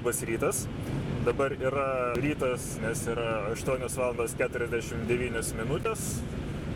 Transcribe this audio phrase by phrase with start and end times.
[0.00, 0.66] labas rytas.
[1.24, 4.14] Dabar yra rytas, nes yra 8 val.
[4.16, 6.04] 49 minutės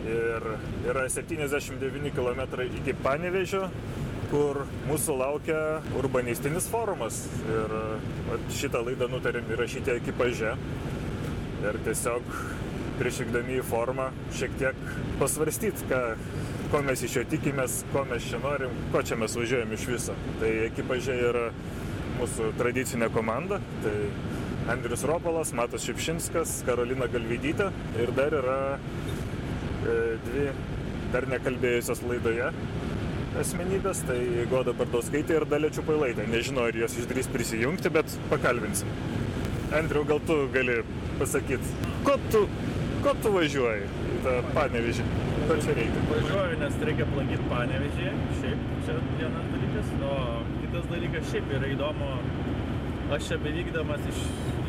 [0.05, 0.43] ir
[0.85, 3.63] yra 79 km iki Panevežio,
[4.29, 5.61] kur mūsų laukia
[5.97, 7.23] urbanistinis forumas.
[7.49, 7.73] Ir
[8.29, 10.53] vat, šitą laidą nutarėm įrašyti ekipaže.
[11.65, 12.29] Ir tiesiog
[12.99, 14.85] prieš vykdami į forumą šiek tiek
[15.17, 16.03] pasvarstyti, ką,
[16.69, 20.19] ko mes iš jo tikimės, ko mes čia norim, ko čia mes važiuojam iš viso.
[20.37, 21.49] Tai ekipaže yra
[22.19, 23.59] mūsų tradicinė komanda.
[23.83, 23.95] Tai
[24.73, 27.69] Andrius Ropolas, Matas Šipšinskas, Karolina Galvidytė
[28.01, 30.47] ir dar yra e, dvi
[31.13, 32.49] dar nekalbėjusios laidoje
[33.39, 34.19] asmenybės, tai
[34.51, 36.25] Goda Bardauskaitė ir Dalė Čiupailaitė.
[36.31, 38.89] Nežinau, ar jos išdrys prisijungti, bet pakalbinsim.
[39.75, 40.79] Andriu, gal tu gali
[41.19, 42.45] pasakyti, ko tu,
[43.03, 45.07] ko tu važiuoji į tą panevižį?
[45.49, 46.03] Ko čia reikia?
[46.11, 50.15] Važiuoju, nes reikia aplankyti panevižį, šiaip čia vienas dalykas, o
[50.75, 52.07] kitas dalykas šiaip yra įdomu,
[53.15, 54.17] aš čia bevykdamas iš,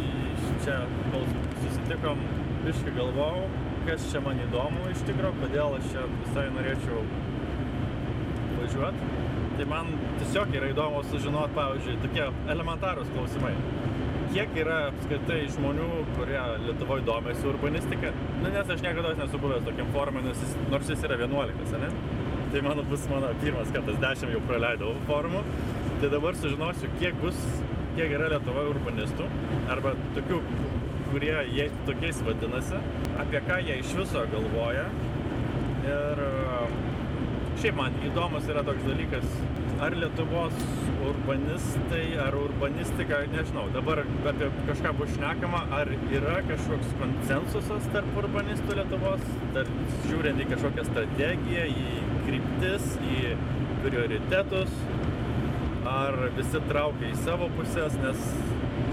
[0.05, 0.77] iš čia,
[1.11, 1.25] kol
[1.65, 2.21] susitikom,
[2.63, 3.49] biškai galvojau,
[3.89, 7.01] kas čia man įdomu iš tikrųjų, kodėl aš čia visai norėčiau
[8.61, 9.09] važiuoti.
[9.57, 9.91] Tai man
[10.21, 13.57] tiesiog yra įdomu sužinoti, pavyzdžiui, tokie elementarūs klausimai.
[14.31, 18.13] Kiek yra apskritai žmonių, kurie Lietuvoje domisi urbanistika?
[18.45, 21.91] Nu, nes aš niekada nesu buvęs tokiam forumui, nors jis, nors jis yra 11, ne?
[22.53, 25.43] Tai mano bus mano pirmas kartas, 10 jau praleidau forumų.
[25.97, 27.37] Tai dabar sužinosiu, kiek bus,
[27.97, 29.29] kiek yra Lietuvoje urbanistų,
[29.73, 30.43] arba tokių,
[31.07, 32.81] kurie jie tokiais vadinasi,
[33.23, 34.83] apie ką jie iš viso galvoja.
[35.87, 36.21] Ir
[37.63, 39.25] šiaip man įdomus yra toks dalykas,
[39.87, 40.61] ar Lietuvos
[41.09, 48.83] urbanistai, ar urbanistika, nežinau, dabar apie kažką bus šnekama, ar yra kažkoks konsensusas tarp urbanistų
[48.83, 49.25] Lietuvos,
[49.57, 49.73] dar
[50.11, 53.33] žiūrint į kažkokią strategiją, į kryptis, į
[53.87, 54.77] prioritetus,
[55.87, 58.23] ar visi traukia į savo pusės, nes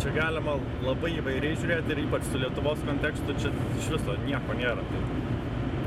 [0.01, 4.85] čia galima labai įvairiai žiūrėti ir ypač su Lietuvos kontekstu čia iš viso nieko nėra.
[4.91, 5.01] Tai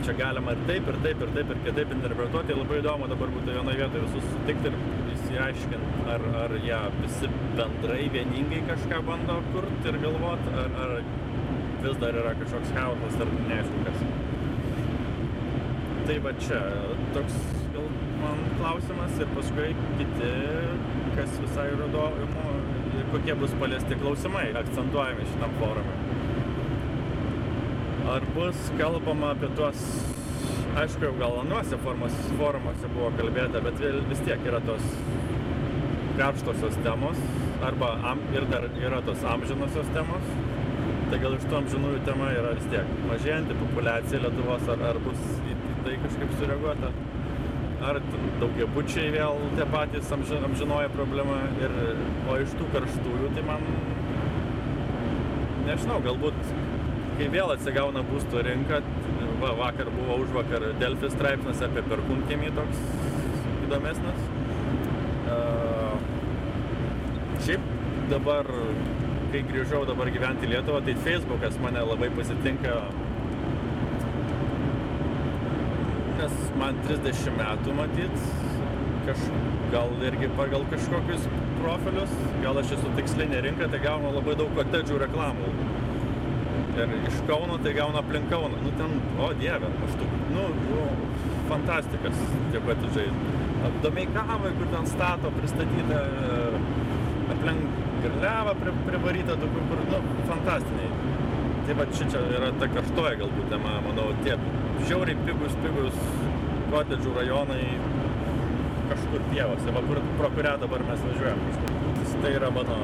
[0.06, 2.56] čia galima ir taip, ir taip, ir taip, ir kitaip interpretuoti.
[2.58, 4.78] Labai įdomu dabar būtų vienoje vietoje visus sutikti ir
[5.16, 10.97] įsiaiškinti, ar, ar jie visi bendrai vieningai kažką bando kurti ir galvoti, ar, ar
[11.84, 14.02] vis dar yra kažkoks chaosas, ar neaišku kas.
[16.06, 16.60] Tai va čia
[17.16, 17.66] toks
[18.22, 20.32] man klausimas ir paskui kiti,
[21.16, 22.28] kas visai yra įdomu,
[23.15, 26.06] kokie bus paliesti klausimai akcentuojami šitam forumui
[28.06, 29.81] ar bus kalbama apie tuos,
[30.78, 34.84] aišku, jau gal anuose forumuose buvo kalbėta, bet vis tiek yra tos
[36.21, 37.19] karštosios temos,
[37.66, 40.31] arba am, ir dar yra tos amžinosios temos.
[41.10, 45.21] Tai gal iš tų amžinųjų tema yra vis tiek mažėjanti populiacija Lietuvos, ar, ar bus
[45.38, 46.91] į, į tai kažkaip sureaguota,
[47.86, 48.00] ar
[48.41, 51.74] daugiabučiai vėl tie patys amži, amžinoja problema, ir,
[52.26, 53.66] o iš tų karštųjų tai man,
[55.69, 56.41] nežinau, galbūt
[57.16, 58.82] kai vėl atsigauna būsto rinka,
[59.41, 62.82] va, vakar buvo už vakar Delfi straipsnis apie perkūnkiemį toks
[63.66, 64.26] įdomesnis.
[65.26, 65.96] Uh,
[67.46, 67.64] šiaip
[68.10, 68.50] dabar,
[69.32, 72.76] kai grįžau dabar gyventi į Lietuvą, tai Facebookas mane labai pasitinka,
[76.21, 78.28] nes man 30 metų matyt,
[79.06, 79.25] kaž,
[79.72, 81.27] gal irgi pagal kažkokius
[81.60, 85.55] profilius, gal aš esu tikslinė rinka, tai gaunu labai daug kotedžių reklamų
[86.76, 88.60] ir iš Kauno tai gauna aplink Kauną.
[88.65, 90.82] Nu ten, o dieve, aš tu, nu, nu,
[91.50, 92.21] fantastikas
[92.53, 93.09] tie kotedžai.
[93.82, 96.03] Domeikavai, kur ten stato, pristatyta
[97.34, 100.93] aplink Garliavą pri, privaryta, tokių, kur, nu, fantastiniai.
[101.66, 104.37] Tai va čia, čia yra ta karštoja galbūt tema, manau, tie
[104.84, 106.00] žiauriai pigus, pigus
[106.72, 107.62] kotedžų rajonai
[108.91, 111.47] kažkur pievose, va, kur, pro kurią dabar mes važiuojam.
[112.22, 112.76] Tai yra mano,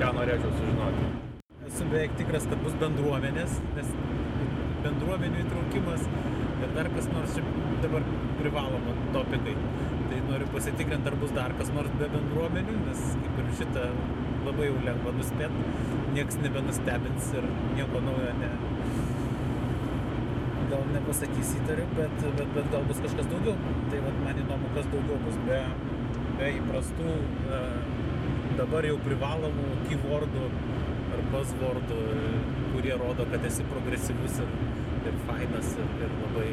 [0.00, 1.12] ką norėčiau sužinoti
[1.72, 3.92] esu beveik tikras, kad bus bendruomenės, nes
[4.84, 6.02] bendruomenių įtraukimas
[6.62, 7.44] ir dar kas nors čia
[7.82, 8.04] dabar
[8.40, 9.54] privaloma topikai.
[10.12, 13.86] Tai noriu pasitikrinti, ar bus dar kas nors be bendruomenių, nes kaip ir šitą
[14.44, 15.64] labai jau lengva nuspėti,
[16.12, 17.48] nieks nebenustebins ir
[17.78, 18.50] nieko naujo ne,
[20.72, 23.56] gal nepasakys įtariu, bet, bet, bet gal bus kažkas daugiau.
[23.92, 25.60] Tai vat, man įdomu, kas daugiau bus be,
[26.40, 27.16] be įprastų,
[27.58, 27.60] e,
[28.60, 30.46] dabar jau privalomų keywordų
[31.12, 32.00] ar buzzwordų,
[32.72, 34.56] kurie rodo, kad esi progresyvus ir,
[35.10, 36.48] ir fainas ir, ir labai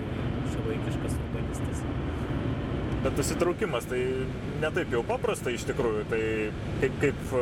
[0.52, 1.84] šiuolaikiškas urbanistas.
[3.00, 4.02] Bet tas įtraukimas tai
[4.60, 6.24] netaip jau paprasta iš tikrųjų, tai
[6.82, 7.36] kaip, kaip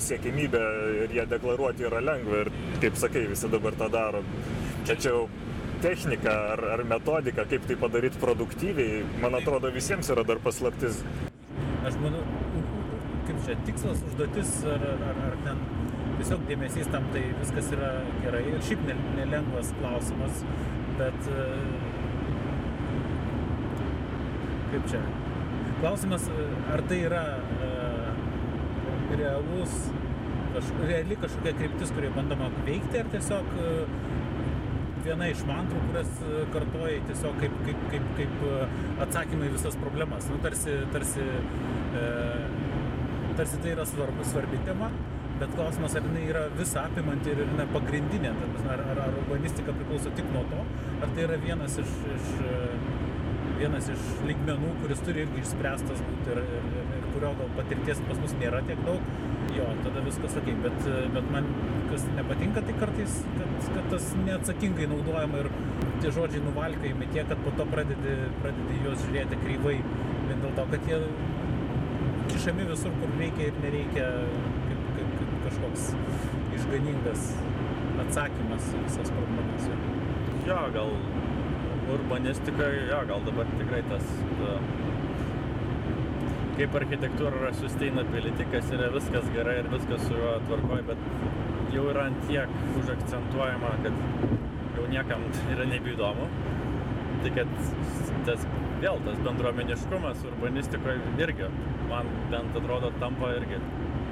[0.00, 0.62] siekimybė
[1.02, 4.22] ir ją deklaruoti yra lengva ir kaip sakai, visi dabar tą daro.
[4.88, 4.96] Čia
[5.82, 11.00] technika ar, ar metodika, kaip tai padaryti produktyviai, man atrodo, visiems yra dar paslaptis.
[11.88, 12.22] Aš manau,
[13.26, 15.64] kaip čia tikslas, užduotis ar, ar, ar ten
[16.20, 17.90] tiesiog dėmesys tam, tai viskas yra
[18.22, 18.44] gerai.
[18.52, 20.44] Ir šiaip ne- nelengvas klausimas,
[21.00, 21.48] bet e,
[24.70, 25.02] kaip čia.
[25.80, 26.46] Klausimas, e,
[26.76, 27.24] ar tai yra
[27.66, 27.72] e,
[29.18, 29.74] realus,
[30.54, 33.56] kaž, reali kažkokia kryptis, kurioje bandoma veikti, ar tiesiog
[35.06, 38.52] viena iš mantrų, kurias e, kartoji tiesiog kaip, kaip, kaip, kaip e,
[39.06, 40.28] atsakymai visas problemas.
[40.30, 41.26] Nu, tarsi, tarsi,
[41.98, 42.04] e,
[43.38, 44.90] tarsi tai yra svarbu, svarbi tema,
[45.40, 48.34] bet klausimas, ar jinai yra visą apimanti ir jinai pagrindinė,
[48.70, 50.66] ar, ar, ar urbanistika priklauso tik nuo to,
[51.00, 52.60] ar tai yra vienas iš, iš e,
[53.58, 58.22] vienas iš lygmenų, kuris turi irgi išspręstas būti ir, ir, ir kurio gal patirties pas
[58.22, 59.12] mus nėra tiek daug,
[59.56, 61.48] jo, tada viskas ok, bet, bet man
[61.90, 65.50] kas nepatinka, tai kartais, kad, kad tas neatsakingai naudojama ir
[66.02, 69.76] tie žodžiai nuvalkojami tiek, kad po to pradedi, pradedi juos žiūrėti kryvai,
[70.28, 71.00] vien dėl to, kad jie
[72.32, 74.08] kišami visur, kur reikia ir nereikia,
[74.68, 75.88] kaip, kaip, kaip kažkoks
[76.58, 77.28] išganingas
[78.06, 79.68] atsakymas į visas problemas.
[80.46, 80.94] Jo, gal
[81.92, 84.08] urbanistika, jo, gal dabar tikrai tas
[84.38, 84.56] ta,
[86.56, 91.06] kaip architektūra yra sustainability, kas yra viskas gerai ir viskas su juo tvarkoj, bet
[91.72, 94.02] jau yra ant tiek užakcentuojama, kad
[94.76, 96.28] jau niekam yra nebeįdomu.
[97.22, 97.50] Tai kad
[98.26, 98.44] tas
[98.82, 101.48] vėl tas bendruomeniškumas urbanistikoje irgi,
[101.90, 103.60] man bent atrodo, tampa irgi,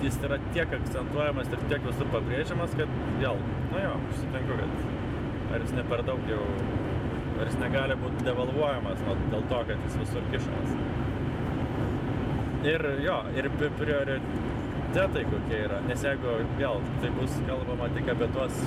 [0.04, 3.40] jis yra tiek akcentuojamas ir tiek visur pabrėžiamas, kad vėl,
[3.72, 6.44] nu jo, aš sutinku, kad ar jis ne per daug jau,
[7.40, 11.09] ar jis negali būti devalvuojamas nu, dėl to, kad jis visur kišamas.
[12.60, 18.28] Ir jo, ir pri- prioritetai kokie yra, nes jeigu vėl tai bus kalbama tik apie
[18.34, 18.58] tuos,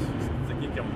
[0.50, 0.88] sakykime,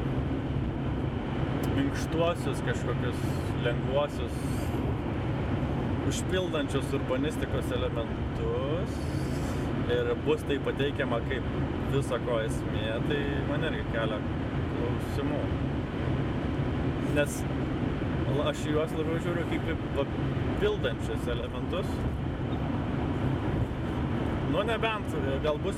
[1.78, 3.22] minkštuosius kažkokius
[3.68, 4.40] lengvuosius,
[6.10, 8.98] užpildančius urbanistikos elementus
[9.94, 11.46] ir bus tai pateikiama kaip
[11.94, 13.20] viso ko esmė, tai
[13.52, 14.18] man irgi kelia
[14.74, 15.44] klausimų.
[17.20, 17.38] Nes
[18.48, 21.94] aš juos labiau žiūriu kaip į papildančius elementus.
[24.58, 25.06] Nu nebent
[25.44, 25.76] gal bus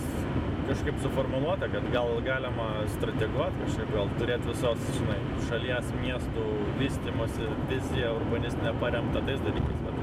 [0.67, 5.17] kažkaip suformuoluota, kad gal galima strateguoti kažkaip, gal turėti visos, žinai,
[5.49, 6.43] šalies miestų
[6.79, 9.81] vystimosi viziją urbanistinę paremtą tais dalykais.
[9.83, 9.97] Bet,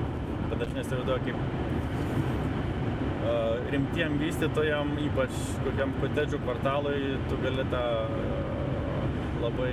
[0.50, 1.38] bet aš nesivaizduoju, kaip
[3.30, 7.00] uh, rimtiem vystytojam, ypač kokiam kotedžių kvartalui,
[7.30, 9.72] tu gali tą uh, labai,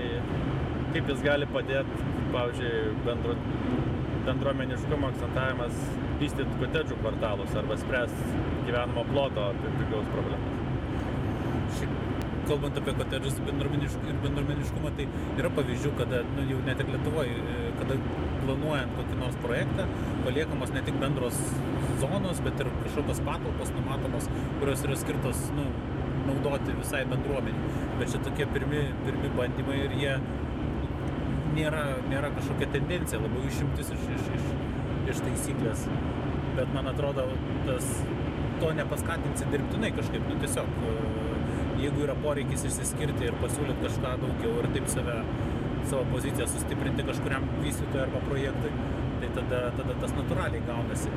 [0.95, 2.07] kaip jis gali padėti,
[2.37, 3.35] pavyzdžiui, bendro,
[4.27, 5.79] bendruomeniškumo akcentavimas
[6.21, 10.59] vystyti kotedžių kvartalus arba spręsti gyvenamo ploto pigaus problemas.
[11.77, 11.95] Šiaip,
[12.47, 15.07] kalbant apie kotedžus bendruomenišk- ir bendruomeniškumą, tai
[15.41, 17.35] yra pavyzdžių, kada nu, jau net ir Lietuvoje,
[17.79, 17.97] kada
[18.43, 19.87] planuojant kokį nors projektą,
[20.25, 21.39] paliekamos ne tik bendros
[22.03, 24.29] zonos, bet ir kažkokios patalpos numatomos,
[24.59, 25.67] kurios yra skirtos nu,
[26.27, 27.75] naudoti visai bendruomeniai.
[27.99, 30.15] Bet čia tokie pirmi, pirmi bandymai ir jie
[31.55, 34.51] nėra, nėra kažkokia tendencija, labiau išimtis iš, iš, iš,
[35.13, 35.87] iš taisyklės.
[36.57, 37.25] Bet man atrodo,
[37.67, 37.89] tas,
[38.61, 40.95] to nepaskatinsi dirbtinai kažkaip, nu tiesiog, e,
[41.83, 45.17] jeigu yra poreikis išsiskirti ir pasiūlyti kažką daugiau ir taip save,
[45.89, 48.71] savo poziciją sustiprinti kažkuriam vystytojui arba projektui,
[49.21, 51.11] tai tada, tada tas natūraliai gaunasi.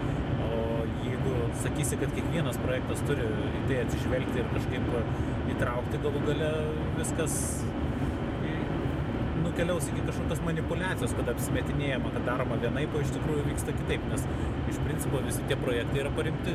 [0.47, 0.61] O
[1.05, 6.50] jeigu sakysi, kad kiekvienas projektas turi į tai atsižvelgti ir kažkaip įtraukti galų gale
[6.99, 7.37] viskas
[9.56, 14.25] nukeliaus iki kažkokios manipulacijos, kada apsimetinėjama, kad daroma vienaip, o iš tikrųjų vyksta kitaip, nes
[14.68, 16.52] iš principo visi tie projektai yra paremti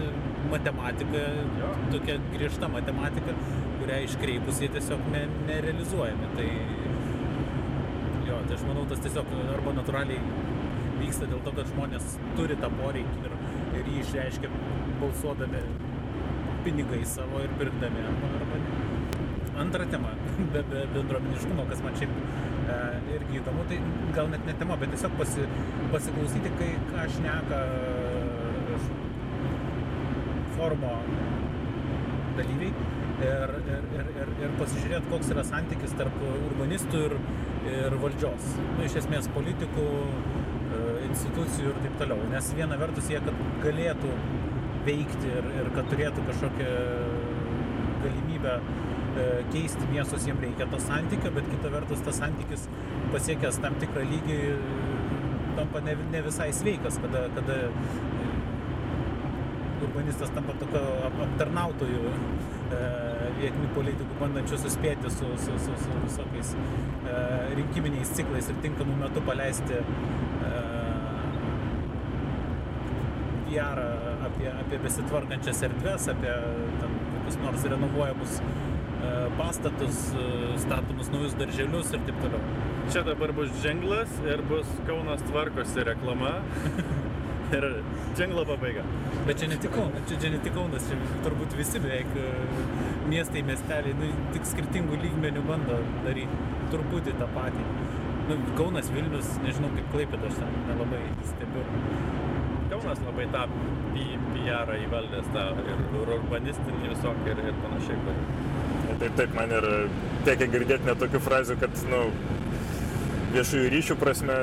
[0.52, 1.24] matematika,
[1.58, 1.72] Jo.
[1.92, 3.34] tokia griežta matematika,
[3.80, 6.30] kurią iškreipus jie tiesiog ne, nerealizuojami.
[6.38, 6.46] Tai
[8.28, 10.22] jo, tai aš manau, tas tiesiog arba natūraliai
[11.02, 13.38] vyksta dėl to, kad žmonės turi tą poreikį ir,
[13.82, 14.54] ir jį išreiškia
[15.02, 15.66] balsuodami
[16.62, 18.80] pinigais savo ir pirkdami arba, arba ne.
[19.66, 20.14] Antra tema,
[20.54, 22.14] be, be bendruomeniškumo, kas man šiaip
[23.18, 23.80] irgi įdomu, tai
[24.16, 25.46] gal net ne tema, bet tiesiog pasi,
[25.94, 28.80] pasiklausyti, kai ką šneka e,
[30.56, 30.96] forumo
[32.38, 32.72] dalyviai
[33.22, 37.18] ir, ir, ir, ir, ir pasižiūrėti, koks yra santykis tarp urbanistų ir,
[37.72, 38.54] ir valdžios.
[38.78, 39.88] Nu, iš esmės politikų,
[40.78, 42.30] e, institucijų ir taip toliau.
[42.34, 44.16] Nes viena vertus jie, kad galėtų
[44.88, 46.72] veikti ir, ir kad turėtų kažkokią
[48.02, 48.56] galimybę
[49.52, 52.68] keisti miestus, jiems reikia to santykio, bet kita vertus tas santykis
[53.12, 54.60] pasiekęs tam tikrą lygį e,
[55.58, 58.30] tampa ne, ne visai sveikas, kada, kada e,
[59.88, 62.82] urbanistas tampa tokio ap- aptarnautojų e,
[63.42, 67.16] vietinių politikų, bandančių suspėti su, su, su, su visokiais e,
[67.60, 70.54] rinkiminiais ciklais ir tinkamu metu paleisti e,
[73.52, 73.82] PR
[74.30, 76.36] apie, apie besitvarkančias erdves, apie
[76.80, 78.71] tam, kokius nors renovuojamus e,
[79.38, 82.42] pastatus, e, statomus naujus darželius ir taip toliau.
[82.92, 86.40] Čia dabar bus džinglas ir bus Kaunas tvarkosi reklama.
[87.58, 87.66] ir
[88.18, 88.84] džinglo pabaiga.
[89.28, 92.30] Bet čia ne tik Kaunas, čia, čia ne tik Kaunas, čia turbūt visi beveik e,
[93.12, 97.66] miestai, miesteliai, nu, tik skirtingų lygmenių bando daryti truputį tą patį.
[98.30, 101.04] Nu, Kaunas, Vilnius, nežinau kaip Klaipėda, aš ten nelabai
[101.34, 101.66] stebiu.
[102.72, 103.44] Kaunas labai tą
[104.32, 108.00] PR įvaldęs, tą ir urbanistinį visokį ir, ir panašiai.
[108.06, 108.51] kur-
[109.02, 109.66] Taip, taip, man ir
[110.28, 112.04] tekia girdėti net tokių frazių, kad, nu,
[113.32, 114.36] viešųjų ryšių prasme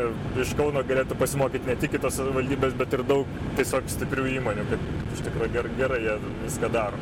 [0.42, 5.14] iš Kauno galėtų pasimokyti ne tik kitos valdybės, bet ir daug tiesiog stiprių įmonių, kad
[5.14, 6.98] iš tikrųjų ger, gerai jie viską daro.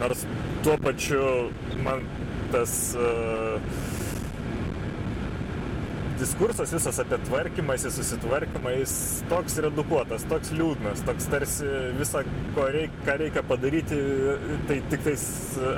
[0.00, 0.24] Nors
[0.64, 1.26] tuo pačiu
[1.84, 2.06] man
[2.54, 3.58] tas uh,
[6.18, 8.94] diskursas visas apie tvarkymąsi, susitvarkymą, jis
[9.30, 12.22] toks redukuotas, toks liūdnas, toks tarsi visą,
[12.54, 13.98] ko reikia, ką reikia padaryti,
[14.68, 15.24] tai tik tais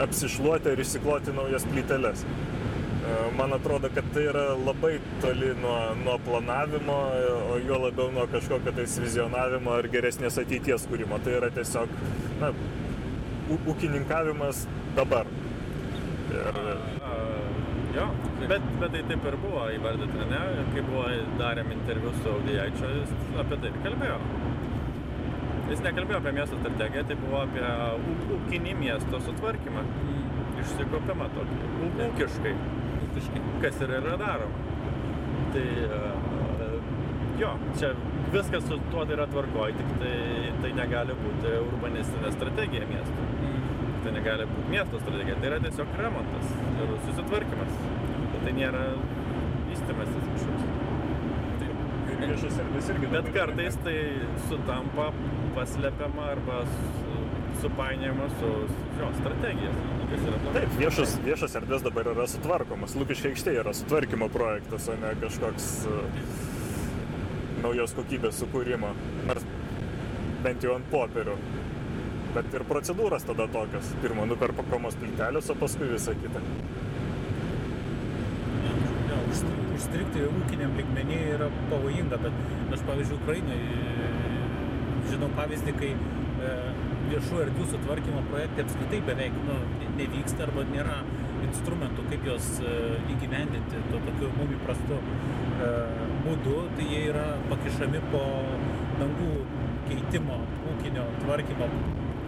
[0.04, 2.24] apsišluoti ir išsikloti naujas plyteles.
[2.26, 6.98] E, Man atrodo, kad tai yra labai toli nuo, nuo planavimo,
[7.54, 11.20] o juo labiau nuo kažkokio tais vizionavimo ar geresnės ateities kūrimo.
[11.24, 11.92] Tai yra tiesiog
[12.42, 12.52] na,
[13.56, 14.66] ūkininkavimas
[14.98, 15.30] dabar.
[16.34, 16.62] Ir,
[17.06, 17.35] A,
[17.96, 18.06] jo,
[18.50, 20.42] bet, bet tai taip ir buvo įvardyta, ne?
[20.74, 21.06] Kai buvo
[21.40, 24.18] darėm interviu su Audijaičiu, jis apie tai ir kalbėjo.
[25.70, 27.70] Jis nekalbėjo apie miesto strategiją, tai buvo apie
[28.36, 29.82] ūkinį miesto sutvarkymą,
[30.62, 31.56] išsikopimą tokį,
[31.88, 32.52] ūkiškai,
[33.06, 33.42] Ūkiškai.
[33.64, 34.64] kas ir yra daroma.
[35.56, 35.64] Tai
[35.96, 36.02] a,
[37.40, 37.50] jo,
[37.80, 37.90] čia
[38.32, 40.14] viskas su tuo yra tvarkoj, tik tai,
[40.62, 43.25] tai negali būti urbanistinė strategija miesto.
[44.06, 47.78] Tai negali būti miesto strategija, tai yra tiesiog remontas ir susitvarkymas.
[48.30, 48.82] Bet tai nėra
[49.66, 50.68] vystimasis kažkoks.
[52.20, 53.08] viešas erdvės irgi.
[53.16, 53.96] Bet kartais tai
[54.46, 55.08] sutampa,
[55.58, 57.16] paslepiama arba su,
[57.64, 58.52] supainiojama su
[59.00, 59.74] jo strategija.
[60.54, 62.94] Taip, viešas, viešas erdvės dabar yra sutvarkomas.
[63.02, 66.24] Lukiškai aikštė yra sutvarkymo projektas, o ne kažkoks uh,
[67.66, 68.94] naujos kokybės sukūrimo.
[69.26, 69.50] Nors
[70.46, 71.34] bent jau ant popierių.
[72.36, 73.92] Bet ir procedūros tada tokios.
[74.02, 76.42] Pirmą nuperpakamos plytelės, o paskui visa kita.
[79.08, 82.36] Jo, užstri- Užstrigti ūkiniam lygmenį yra pavojinga, bet
[82.76, 83.58] aš pavyzdžiui Ukrainai
[85.10, 86.54] žinau pavyzdį, kai e,
[87.10, 90.96] viešų erdvių sutvarkymo projektai apskritai beveik nu, ne- nevyksta arba nėra
[91.46, 92.72] instrumentų, kaip juos e,
[93.14, 95.70] įgyvendinti tuo tokiu mum įprastu e,
[96.24, 98.24] būdu, tai jie yra pakišami po
[99.02, 99.30] dangų
[99.90, 100.40] keitimo,
[100.72, 101.70] ūkinio tvarkymo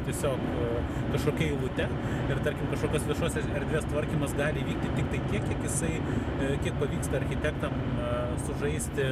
[0.09, 0.69] tiesiog e,
[1.13, 1.87] kažkokia eilute
[2.33, 6.79] ir tarkim kažkokios viešosios erdvės tvarkymas gali vykti tik tai tiek, kiek jisai, e, kiek
[6.83, 8.13] pavyksta architektam e,
[8.47, 9.09] sužaisti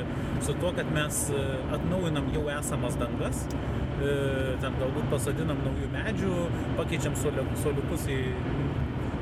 [0.46, 1.24] su tuo, kad mes
[1.74, 3.46] atnaujinam jau esamas dangas,
[3.96, 6.32] ten galbūt pasodinam naujų medžių,
[6.76, 8.18] pakeičiam suoliukus į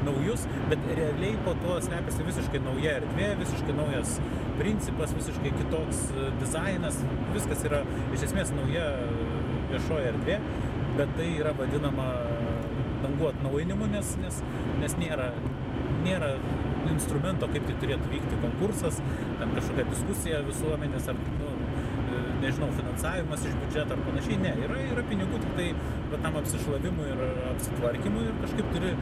[0.04, 4.16] naujus, bet realiai po to slepiasi visiškai nauja erdvė, visiškai naujas
[4.58, 6.02] principas, visiškai kitoks
[6.42, 6.98] dizainas,
[7.36, 7.80] viskas yra
[8.16, 8.90] iš esmės nauja
[9.70, 10.38] viešoji erdvė,
[10.98, 12.10] bet tai yra vadinama
[13.04, 14.40] dangų atnaujinimu, nes, nes,
[14.80, 15.30] nes nėra,
[16.04, 16.34] nėra
[16.92, 19.00] instrumento, kaip tai turėtų vykti konkursas,
[19.40, 21.52] ten kažkokia diskusija visuomenės ar, nu,
[22.14, 24.38] e, nežinau, finansavimas iš biudžeto ar panašiai.
[24.44, 25.70] Ne, yra, yra pinigų tik tai
[26.12, 27.24] va, tam apsišlavimui ir
[27.54, 28.94] apsitvarkymui ir kažkaip turi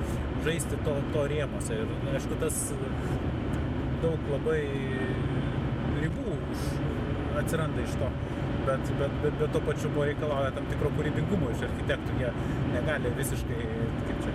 [0.47, 1.83] žaisti to, to rėmose.
[1.83, 2.63] Ir aišku, tas
[4.03, 4.63] daug labai
[6.03, 6.71] ribų už-
[7.43, 8.09] atsiranda iš to.
[8.67, 12.19] Bet, bet, bet, bet tuo pačiu buvo reikalauja tam tikro kūrybingumo iš architektų.
[12.23, 12.33] Jie
[12.77, 13.63] negali visiškai,
[14.07, 14.35] kaip čia,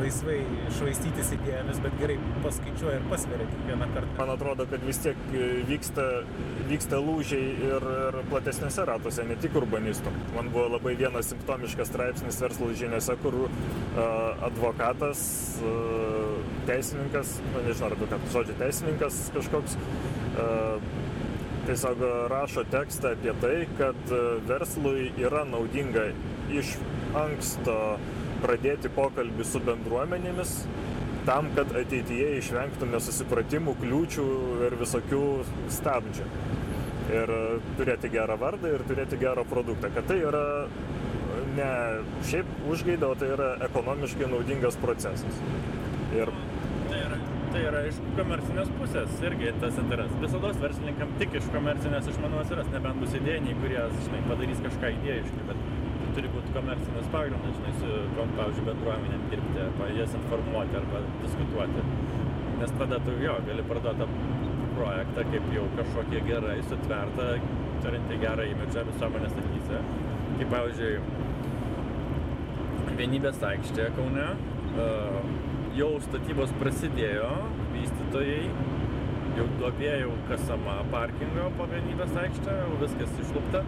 [0.00, 0.38] laisvai
[0.78, 4.14] švaistytis idėjomis, bet gerai paskaičiuoja ir pasveria kiekvieną kartą.
[4.20, 6.06] Man atrodo, kad vis tiek e, vyksta,
[6.70, 10.12] vyksta lūžiai ir, ir platesnėse ratuose, ne tik urbanistų.
[10.36, 13.50] Man buvo labai vienas simptomiškas straipsnis verslo žiniuose, kur uh,
[14.46, 15.22] advokatas,
[15.64, 16.38] uh,
[16.70, 19.76] teisininkas, nu, nežinau, advokatas, žodžiu, teisininkas kažkoks,
[20.38, 21.09] uh,
[21.70, 22.00] tiesiog
[22.30, 26.08] rašo tekstą apie tai, kad e, verslui yra naudinga
[26.50, 26.74] iš
[27.14, 27.76] anksto
[28.42, 30.54] pradėti pokalbį su bendruomenėmis,
[31.28, 34.26] tam, kad ateityje išvengtų nesusipratimų, kliūčių
[34.66, 35.24] ir visokių
[35.78, 36.26] stabdžių.
[37.14, 37.44] Ir e,
[37.78, 39.92] turėti gerą vardą ir turėti gerą produktą.
[39.94, 40.44] Kad tai yra
[41.54, 41.70] ne
[42.26, 45.38] šiaip užgaida, o tai yra ekonomiškai naudingas procesas.
[46.18, 46.34] Ir
[47.50, 50.18] Tai yra, tai iš komercinės pusės irgi tas interesas.
[50.22, 54.92] Visada verslininkam tik iš komercinės, aš manau, atsiras, nebent bus idėjiniai, kurie, žinai, padarys kažką
[55.00, 55.64] idėjiškai, bet
[56.14, 61.84] turi būti komercinės pagrindas, žinai, su, kom, pavyzdžiui, bendruomenėm dirbti, arba jas informuoti, arba diskutuoti.
[62.60, 64.08] Nes tada tu jo gali parduoti
[64.76, 67.28] projektą kaip jau kažkokį gerai sutvertą,
[67.82, 69.82] turintį gerą imidžą visuomenės akyse.
[70.38, 70.94] kaip pavyzdžiui,
[73.00, 74.28] vienybės aikštė Kaune,
[74.84, 74.86] e,
[75.76, 77.28] jau statybos prasidėjo,
[77.74, 78.42] vystytojai,
[79.38, 83.60] jau duobė jau kasama parkingo po vienybės aikštę, jau viskas išlupta.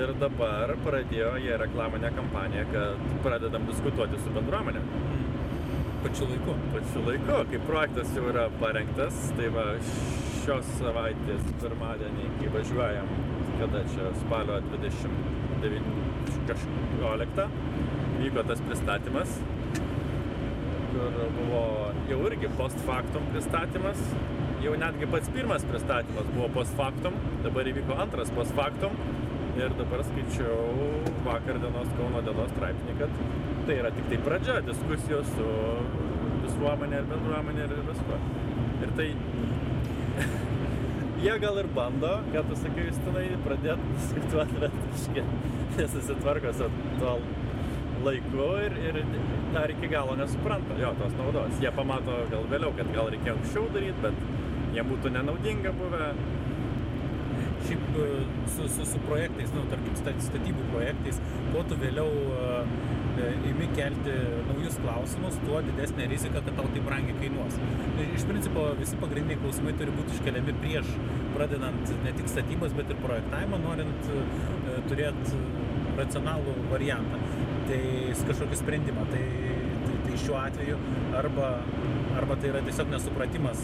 [0.00, 4.82] Ir dabar pradėjo jie reklaminę kampaniją, kad pradedam diskutuoti su bendruomenė.
[6.04, 6.52] Pačiu laiku.
[6.72, 9.66] Pačiu laiku, kai projektas jau yra parengtas, tai va
[10.40, 13.08] šios savaitės pirmadienį, kai važiuojam,
[13.60, 15.84] kada čia spalio 29
[18.20, 19.30] vyko tas pristatymas,
[20.90, 21.64] kur buvo
[22.10, 24.00] jau irgi post factum pristatymas,
[24.64, 28.96] jau netgi pats pirmas pristatymas buvo post factum, dabar įvyko antras post factum
[29.60, 30.58] ir dabar skaičiau
[31.26, 33.18] vakar dienos Kauno dienos straipsnį, kad
[33.68, 35.48] tai yra tik tai pradžia diskusijos su
[36.44, 38.20] visuomenė ir bendruomenė ir viskuo.
[38.80, 39.08] Ir tai
[41.24, 47.18] jie gal ir bando, ką tu sakai, Justinai, pradėti diskutuoti, bet kažkiek nesusitvarko su tuo
[48.04, 49.00] laiku ir, ir
[49.54, 51.56] dar iki galo nesupranta jo tos naudos.
[51.62, 54.22] Jie pamato gal vėliau, kad gal reikėjo anksčiau daryti, bet
[54.76, 56.12] jiem būtų nenaudinga buvę.
[57.60, 58.06] Šiaip e,
[58.48, 61.20] su, su, su projektais, nu, tarkim, statybų projektais,
[61.52, 62.62] kuo tu vėliau uh,
[63.50, 64.14] imi kelti
[64.48, 67.58] naujus klausimus, tuo didesnė rizika, kad tau tai brangiai kainuos.
[68.06, 70.88] Iš principo visi pagrindiniai klausimai turi būti iškeliami prieš
[71.36, 74.10] pradedant ne tik statybas, bet ir projektavimą, norint
[74.88, 75.40] turėti
[76.00, 77.20] racionalų variantą.
[77.70, 77.80] Tai
[78.26, 79.06] kažkokį sprendimą.
[79.12, 79.24] Tai,
[79.86, 80.78] tai, tai šiuo atveju
[81.20, 81.50] arba,
[82.18, 83.62] arba tai yra tiesiog nesupratimas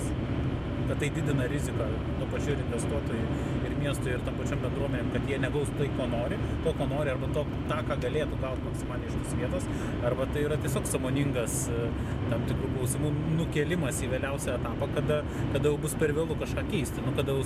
[0.87, 1.87] kad tai didina riziką
[2.19, 3.23] tuo pačiu ir investuotojui,
[3.67, 7.11] ir miestui, ir tam pačiam bendruomenėm, kad jie negaus tai, ko nori, to, ko nori,
[7.13, 9.67] arba to, tą, ką galėtų gauti maksimaliai iš tos vietos,
[10.07, 11.83] arba tai yra tiesiog samoningas e,
[12.31, 15.21] tam tikrų klausimų nukelimas į vėliausią etapą, kada,
[15.57, 17.39] kada jau bus per vėlų kažką keisti, nu, kada,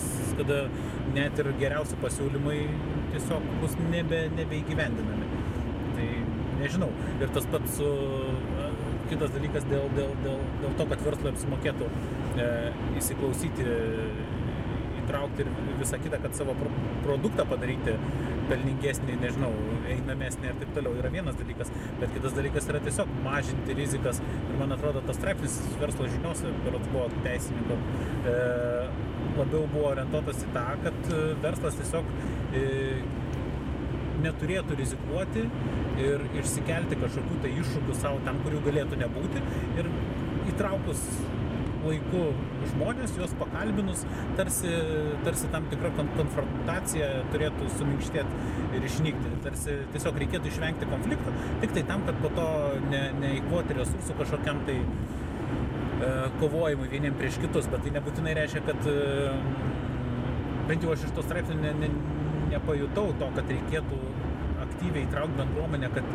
[0.42, 0.62] kada
[1.16, 2.60] net ir geriausi pasiūlymai
[3.14, 5.29] tiesiog bus nebe, nebeįgyvendinami.
[6.60, 6.90] Nežinau.
[7.20, 7.90] Ir tas pats su
[9.10, 11.88] kitas dalykas dėl, dėl, dėl, dėl to, kad verslui apsimokėtų
[12.38, 12.50] e,
[13.00, 13.66] įsiklausyti,
[15.00, 16.70] įtraukti ir visą kitą, kad savo pro,
[17.04, 17.96] produktą padaryti
[18.50, 19.50] pelningesnį, nežinau,
[19.90, 21.70] einamesnį ir taip toliau yra vienas dalykas,
[22.00, 24.22] bet kitas dalykas yra tiesiog mažinti rizikas.
[24.22, 27.78] Ir man atrodo, tas straipsnis verslo žiniuose, berots buvo teisininko,
[28.30, 28.36] e,
[29.38, 32.14] labiau buvo orientuotas į tą, kad verslas tiesiog
[32.58, 32.64] e,
[34.24, 35.44] neturėtų rizikuoti
[36.00, 39.44] ir išsikelti kažkokių tai iššūkių savo tam, kurių galėtų nebūti
[39.80, 39.90] ir
[40.52, 41.04] įtraukus
[41.80, 42.22] laiku
[42.70, 44.02] žmonės, juos pakalbinus,
[44.38, 44.72] tarsi,
[45.24, 49.32] tarsi tam tikra konfrontacija turėtų suminkštėti ir išnykti.
[49.46, 52.46] Tarsi tiesiog reikėtų išvengti konflikto, tik tai tam, kad po to
[52.90, 58.90] ne, neįkvoti resursų kažkokiam tai e, kovojimui vieniem prieš kitus, bet tai nebūtinai reiškia, kad
[58.90, 58.98] e,
[60.68, 61.92] bent jau aš iš to straipsnio ne, ne,
[62.50, 64.00] nepajutau to, kad reikėtų
[64.60, 66.06] aktyviai įtraukti bendruomenę, kad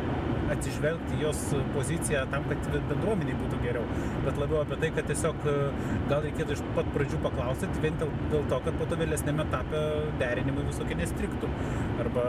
[0.53, 1.41] atsižvelgti jos
[1.73, 3.85] poziciją tam, kad bendruomeniai būtų geriau.
[4.25, 5.55] Bet labiau apie tai, kad tiesiog e,
[6.11, 9.85] gal reikėtų iš pat pradžių paklausyti, vien dėl, dėl to, kad po to vėlesnėme etape
[10.21, 11.51] derinimai visokie nestriktų.
[12.03, 12.25] Arba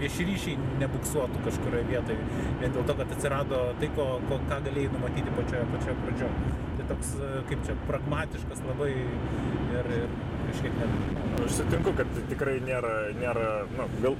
[0.00, 4.92] vieši ryšiai nebuksuotų kažkurioje vietoje, vien dėl to, kad atsirado tai, ko, ko, ką galėjai
[4.94, 6.52] numatyti pačioje, pačioje pradžioje.
[6.78, 10.14] Tai toks, e, kaip čia, pragmatiškas labai ir, ir
[10.50, 10.98] kažkiek net.
[11.44, 14.16] Aš sutinku, kad tikrai nėra, nėra nu, gal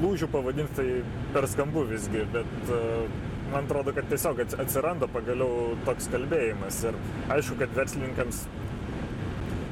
[0.00, 0.88] lūžių pavadinti tai
[1.34, 3.04] per skambu visgi, bet uh,
[3.50, 6.82] man atrodo, kad tiesiog atsiranda pagaliau toks kalbėjimas.
[6.86, 6.98] Ir
[7.34, 8.44] aišku, kad verslininkams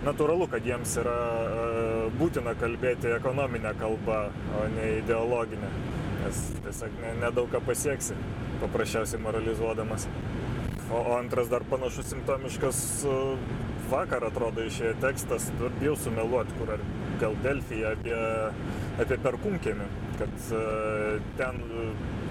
[0.06, 4.26] natūralu, kad jiems yra uh, būtina kalbėti ekonominę kalbą,
[4.58, 5.70] o ne ideologinę.
[6.24, 8.18] Nes tiesiog nedaug ne ką pasieksi,
[8.64, 10.08] paprasčiausiai moralizuodamas.
[10.88, 13.58] O, o antras dar panašus simptomiškas uh,
[13.90, 15.48] vakar atrodo išėjo tekstas,
[15.80, 16.84] bijau sumeluoti, kur ar
[17.20, 18.18] gal Delfija apie,
[19.02, 19.88] apie perkunkėmį,
[20.20, 21.62] kad uh, ten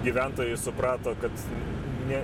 [0.04, 1.44] gyventojai suprato, kad
[2.08, 2.22] ne,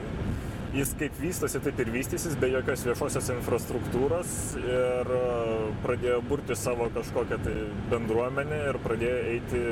[0.74, 6.90] jis kaip vystosi, taip ir vystysis be jokios viešosios infrastruktūros ir uh, pradėjo burti savo
[6.94, 7.56] kažkokią tai
[7.92, 9.64] bendruomenę ir pradėjo eiti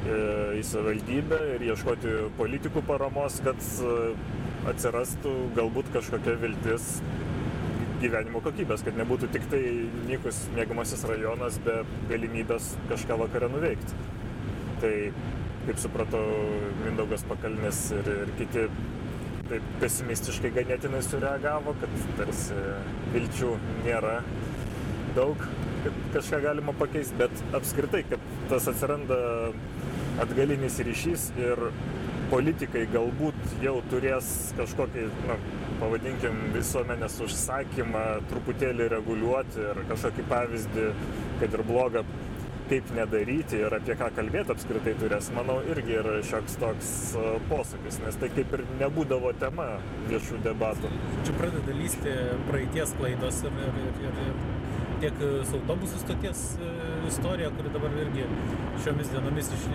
[0.00, 3.58] į savivaldybę ir ieškoti politikų paramos, kad
[4.70, 6.86] atsirastų galbūt kažkokia viltis
[8.00, 9.60] gyvenimo kokybės, kad nebūtų tik tai
[10.08, 13.98] nykus mėgamasis rajonas be galimybės kažką vakarą nuveikti.
[14.80, 14.94] Tai,
[15.66, 16.24] kaip supratau,
[16.84, 18.66] Mindaugas Pakalnis ir, ir kiti
[19.50, 22.56] taip pesimistiškai ganėtinai sureagavo, kad tarsi
[23.14, 24.20] vilčių nėra
[25.16, 25.42] daug,
[25.84, 29.18] kad kažką galima pakeisti, bet apskritai, kad tas atsiranda
[30.22, 31.68] atgalinis ryšys ir
[32.30, 35.36] politikai galbūt jau turės kažkokį, na,
[35.80, 40.90] pavadinkim, visuomenės užsakymą truputėlį reguliuoti ir kažkokį pavyzdį,
[41.40, 42.04] kad ir blogą
[42.70, 46.92] kaip nedaryti ir apie ką kalbėti apskritai turės, manau, irgi yra šioks toks
[47.50, 49.66] posūkis, nes tai kaip ir nebūdavo tema
[50.06, 50.92] viešų debatų.
[51.26, 52.14] Čia pradeda lysti
[52.46, 54.70] praeities klaidos ir, ir, ir, ir, ir
[55.02, 56.44] tiek su autobusų stoties
[57.10, 58.28] istorija, kuri dabar irgi
[58.84, 59.66] šiomis dienomis iš,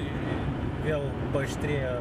[0.86, 1.96] vėl paaštrėjo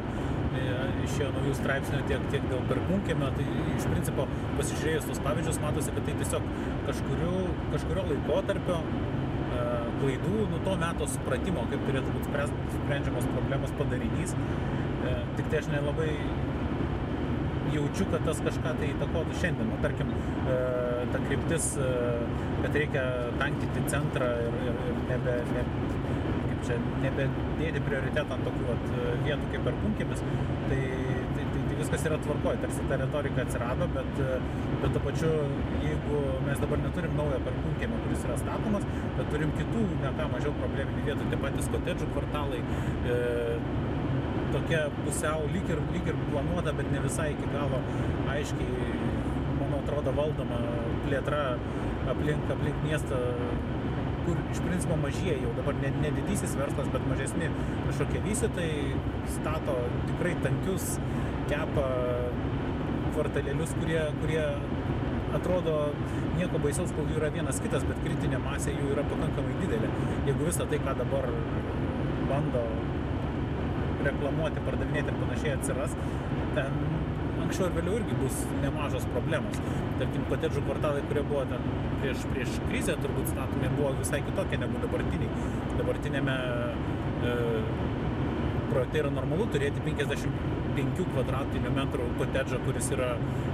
[1.05, 4.25] išėjo naujų straipsnių tiek, tiek dėl perkūnkėmio, tai iš principo
[4.59, 6.47] pasižiūrėjus tos pavyzdžius matosi, kad tai tiesiog
[6.89, 7.33] kažkurio,
[7.73, 9.61] kažkurio laikotarpio e,
[10.01, 14.35] klaidų, nu to meto supratimo, kaip turėtų būti sprendžiamos problemos padarinys.
[14.35, 16.11] E, tik tai aš nelabai
[17.75, 19.71] jaučiu, kad tas kažką tai įtakotų šiandien.
[19.71, 20.11] Nu, tarkim,
[20.51, 20.59] e,
[21.13, 21.73] ta kryptis,
[22.63, 23.05] kad reikia
[23.41, 25.65] tankinti centrą ir, ir, ir nebe, ne,
[26.67, 28.85] čia nebedėti prioritetą ant tokių vat,
[29.25, 30.23] vietų kaip perkūnkėmis,
[30.69, 30.79] tai,
[31.35, 34.21] tai, tai, tai viskas yra tvarkoje, tarsi ta retorika atsirado, bet,
[34.83, 35.31] bet to pačiu,
[35.85, 38.87] jeigu mes dabar neturim naujo perkūnkėmio, kuris yra statomas,
[39.19, 42.63] bet turim kitų, ne ką mažiau probleminių vietų, tie patys kotedžų kvartalai,
[43.13, 43.19] e,
[44.55, 47.81] tokia pusiau lyg ir, lyg ir planuota, bet ne visai iki galo
[48.31, 48.99] aiškiai,
[49.59, 50.59] man atrodo, valdoma
[51.05, 51.41] plėtra
[52.11, 53.19] aplink, aplink miestą
[54.25, 57.49] kur iš principo mažieji jau dabar ne, ne didysis verslas, bet mažesni
[57.87, 58.99] kažkokie vystytojai
[59.37, 59.77] stato
[60.09, 60.95] tikrai tankius,
[61.51, 61.87] kepa
[63.15, 64.43] kvartalėlius, kurie, kurie
[65.35, 65.77] atrodo
[66.35, 69.91] nieko baisaus, kol jų yra vienas kitas, bet kritinė masė jų yra pakankamai didelė.
[70.27, 71.29] Jeigu visą tai, ką dabar
[72.29, 72.63] bando
[74.05, 75.95] reklamuoti, pardavinėti ir panašiai atsiras,
[76.57, 76.79] ten
[77.45, 79.59] anksčiau ir vėliau irgi bus nemažos problemos.
[79.99, 81.69] Tarkim, kotedžų kvartalai, kurie buvo ten
[82.01, 85.45] prieš, prieš krizę turbūt statomi, buvo visai kitokie negu dabartiniai.
[85.79, 86.35] Dabartinėme
[87.29, 87.35] e,
[88.71, 93.13] projekte yra normalu turėti 55 kvadratinių metrų kotedžą, kuris yra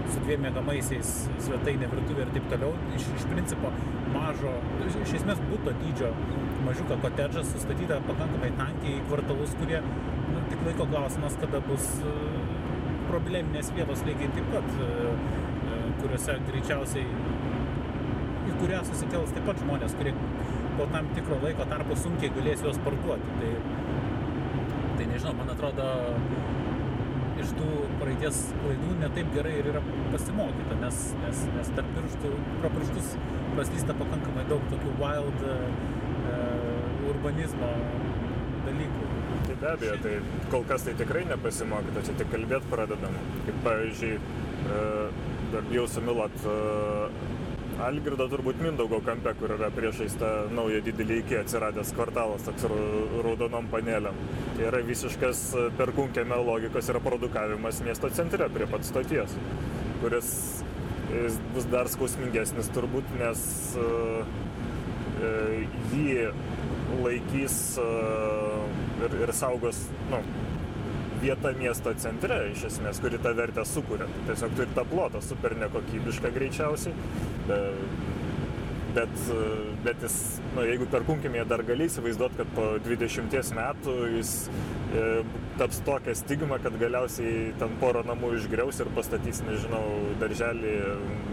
[0.09, 1.11] su dviem mėgamaisiais
[1.45, 2.73] svetainė, virtuvė ir taip toliau.
[2.97, 3.73] Iš, iš principo
[4.15, 4.55] mažo,
[4.87, 6.09] iš esmės būto dydžio
[6.65, 11.87] mažiuką kotedžą sustatytą pakankamai tankiai į kvartalus, kurie nu, tik laiko klausimas, kada bus
[13.11, 17.05] probleminės vietos lygiai taip pat, e, e, kuriuose greičiausiai
[18.51, 20.15] į kurią susikels taip pat žmonės, kurie
[20.77, 23.37] po tam tikro laiko tarpo sunkiai galės juos parduoti.
[23.41, 23.51] Tai,
[24.97, 25.87] tai nežinau, man atrodo,
[27.41, 27.69] iš tų
[28.01, 29.81] praeities klaidų netaip gerai ir yra
[30.13, 33.15] pasimokyta, nes, nes, nes tarp pirštų, pro pirštus
[33.55, 37.71] praslysta pakankamai daug tokių wild uh, urbanizmo
[39.61, 40.15] be abejo, tai
[40.49, 43.13] kol kas tai tikrai nepasimokyta, čia tik kalbėti pradedam.
[43.45, 46.55] Kaip pavyzdžiui, e, jau sumilot e,
[47.81, 52.67] Algirdo turbūt Mindaugo kampe, kur yra priešais tą naują didelį iki atsiradęs kvartalas, toks
[53.25, 54.17] raudonom panelėm.
[54.57, 55.43] Tai yra visiškas
[55.79, 59.33] perkunkėme logikos yra produkavimas miesto centre prie pat stoties,
[60.03, 60.29] kuris
[61.55, 63.41] bus dar skausmingesnis turbūt, nes
[63.81, 64.21] uh,
[65.91, 66.29] jį
[67.01, 67.57] laikys
[69.07, 70.21] ir, ir saugos nu,
[71.21, 74.07] vieta miesto centre, iš esmės, kuri tą vertę sukuria.
[74.29, 76.95] Tiesiog turi tą plotą super nekokybišką greičiausiai,
[77.49, 77.83] bet,
[78.95, 79.13] bet,
[79.85, 80.17] bet jis,
[80.55, 85.05] nu, jeigu perkunkime, dar gali įsivaizduoti, kad po 20 metų jis e,
[85.61, 89.85] taps tokia stigma, kad galiausiai ten porą namų išgriaus ir pastatys, nežinau,
[90.23, 90.75] darželį,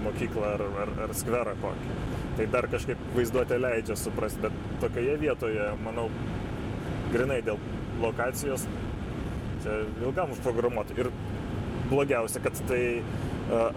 [0.04, 1.96] mokyklą ar, ar, ar skverą kokį.
[2.38, 6.06] Tai dar kažkaip vaizduotė leidžia suprasti, bet tokioje vietoje, manau,
[7.12, 7.60] grinai dėl
[8.02, 8.66] lokacijos,
[9.64, 10.96] čia ilgam užprogramuoti.
[11.00, 11.10] Ir
[11.88, 13.70] blogiausia, kad tai uh,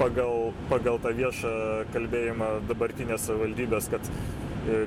[0.00, 1.54] pagal, pagal tą viešą
[1.94, 4.84] kalbėjimą dabartinės valdybės, kad uh,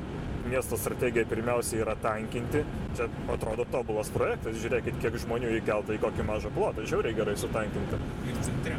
[0.49, 2.63] miesto strategija pirmiausia yra tankinti.
[2.97, 7.99] Čia atrodo tobulas projektas, žiūrėkit, kiek žmonių įkelta į kokį mažą plotą, žiauriai gerai sutankinti.
[8.29, 8.77] Ir centre.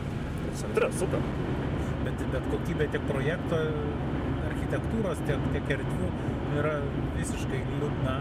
[0.48, 1.24] Ir centre, super.
[2.06, 3.60] Bet, bet kokybė tiek projekto,
[4.48, 6.12] architektūros, tiek, tiek erdvių
[6.58, 6.78] yra
[7.18, 8.16] visiškai liūdna.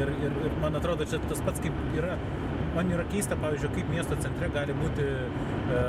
[0.00, 2.16] Ir, ir, ir man atrodo, čia tas pats kaip yra
[2.74, 5.80] man yra keista, pavyzdžiui, kaip miesto centre gali būti e,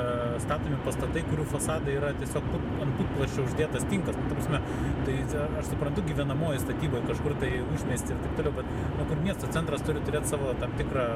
[0.42, 4.18] statomi pastatai, kurių fasadai yra tiesiog put, ant putplašio uždėtas tinkas.
[4.18, 4.60] Nu, prasme,
[5.06, 5.16] tai
[5.60, 9.86] aš suprantu gyvenamoji statyboje kažkur tai užmesti ir taip toliau, bet nu, kur miesto centras
[9.86, 11.06] turi turėti savo tam tikrą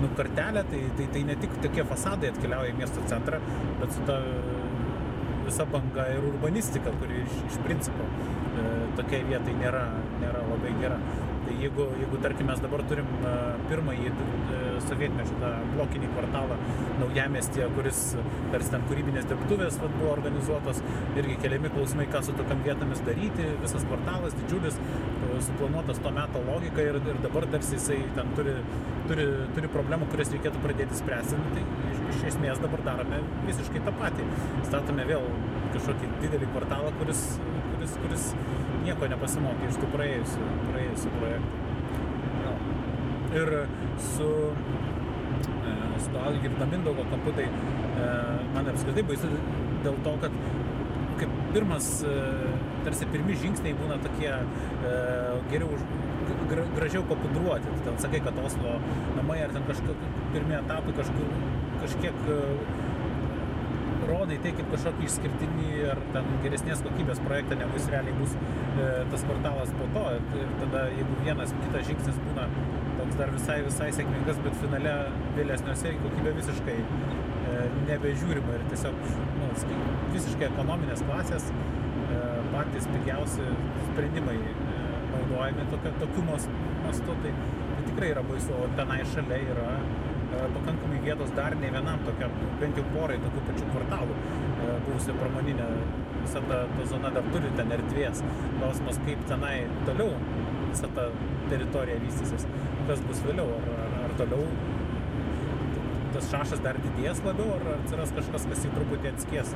[0.00, 3.42] nu, kartelę, tai, tai, tai ne tik tokie fasadai atkeliauja į miesto centrą,
[3.82, 4.20] bet su ta
[5.46, 8.66] visa banga ir urbanistika, kuri iš, iš principo e,
[8.98, 9.86] tokiai vietai nėra,
[10.24, 10.98] nėra labai gera.
[11.46, 13.32] Tai jeigu, jeigu tarkim, mes dabar turim e,
[13.70, 16.56] pirmąjį e, sovietmečio tą blokinį kvartalą
[16.98, 18.00] naujamestėje, kuris
[18.50, 20.80] tarsi ten kūrybinės dirbtuvės vat, buvo organizuotos,
[21.20, 26.42] irgi keliami klausimai, ką su tokiam vietomis daryti, visas kvartalas didžiulis, e, suplanuotas to meto
[26.48, 28.56] logika ir, ir dabar tarsi jisai ten turi,
[29.06, 31.38] turi, turi problemų, kurias reikėtų pradėti spręsti.
[31.38, 34.26] Nu, tai iš, iš esmės dabar darome visiškai tą patį.
[34.66, 35.30] Statome vėl
[35.76, 37.22] kažkokį didelį kvartalą, kuris,
[37.86, 38.24] kuris, kuris
[38.86, 41.60] nieko nepasimokė iš tų praėjusių, praėjusių projektų.
[42.42, 42.54] Jo.
[43.36, 43.52] Ir
[44.02, 44.30] su,
[45.46, 48.08] e, su Algirdo Mindaugo kampu, tai e,
[48.54, 49.30] man apskritai baisu
[49.84, 50.38] dėl to, kad
[51.20, 52.16] kaip pirmas, e,
[52.86, 54.32] tarsi pirmi žingsniai būna tokie
[55.50, 55.86] geriau, už-
[56.50, 57.70] gra, gražiau papudruoti.
[57.84, 58.80] Ten sakai, kad Oslo
[59.16, 61.30] namai ar ten kažkokie pirmie etapai kažkur
[61.82, 62.22] kažkiek
[64.26, 68.32] e, rodai tai kaip kažkokį išskirtinį ar ten geresnės kokybės projektą, negu jis realiai bus
[68.34, 70.04] e, tas kvartalas po to.
[70.16, 72.46] Ir, tada, jeigu vienas kitas žingsnis būna
[72.98, 74.94] toks dar visai, visai sėkmingas, bet finale
[75.36, 78.98] vėlesniuose į kokybę visiškai e, nebežiūrima ir tiesiog
[79.38, 79.50] nu,
[80.14, 82.22] visiškai ekonominės klasės e,
[82.54, 83.46] patys pigiausi
[83.92, 84.80] sprendimai e,
[85.12, 85.68] naudojami
[86.02, 86.50] tokiu mas-
[86.82, 87.32] mastu, tai,
[87.70, 89.70] tai tikrai yra baisu, o tenai šalia yra
[90.56, 95.68] pakankamai vietos dar ne vienam tokiam, bent jau porai tokių pačių kvartalų e, buvusi pramoninė,
[96.22, 98.24] visa ta, ta zona dar turi ten erdvės.
[98.58, 99.56] Klausimas, kaip tenai
[99.88, 100.14] toliau
[100.70, 101.10] visa ta
[101.50, 102.48] teritorija vystysis,
[102.88, 104.44] kas bus vėliau, ar, ar, ar toliau
[106.16, 109.52] tas šašas dar didės labiau, ar atsiras kažkas, kas jį truputį atskies.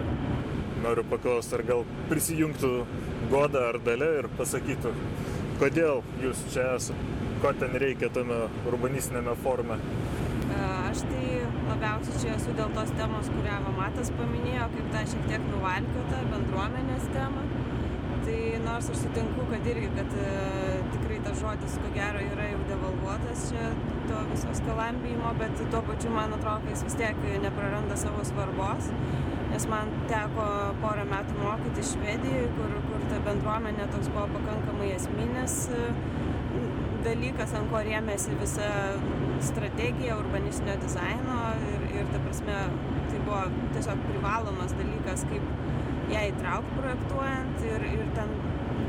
[0.84, 2.72] Noriu paklausti, ar gal prisijungtų
[3.30, 4.92] Goda ar Dalė ir pasakytų,
[5.60, 9.78] kodėl jūs čia esate, ko ten reikia tame urbanistinėme forume.
[10.90, 11.26] Aš tai
[11.68, 17.04] labiausiai čia esu dėl tos temos, kurią Matas paminėjo, kaip tą šiek tiek nuvalkiotą bendruomenės
[17.14, 17.44] temą.
[18.24, 20.32] Tai nors aš sutinku, kad irgi, kad e,
[20.90, 23.68] tikrai tas žodis, ko gero, yra jau devalvuotas čia
[24.08, 28.90] to viso skalambijimo, bet tuo pačiu man atrodo, jis vis tiek nepraranda savo svarbos.
[29.54, 30.48] Nes man teko
[30.82, 35.86] porą metų mokyti Švedijoje, kur, kur ta bendruomenė toks buvo pakankamai esminis e,
[37.06, 38.72] dalykas, ant ko rėmėsi visa
[39.44, 41.38] strategija urbanistinio dizaino
[41.72, 42.56] ir, ir ta prasme,
[43.10, 43.42] tai buvo
[43.74, 48.34] tiesiog privalomas dalykas, kaip ją įtraukti projektuojant ir, ir ten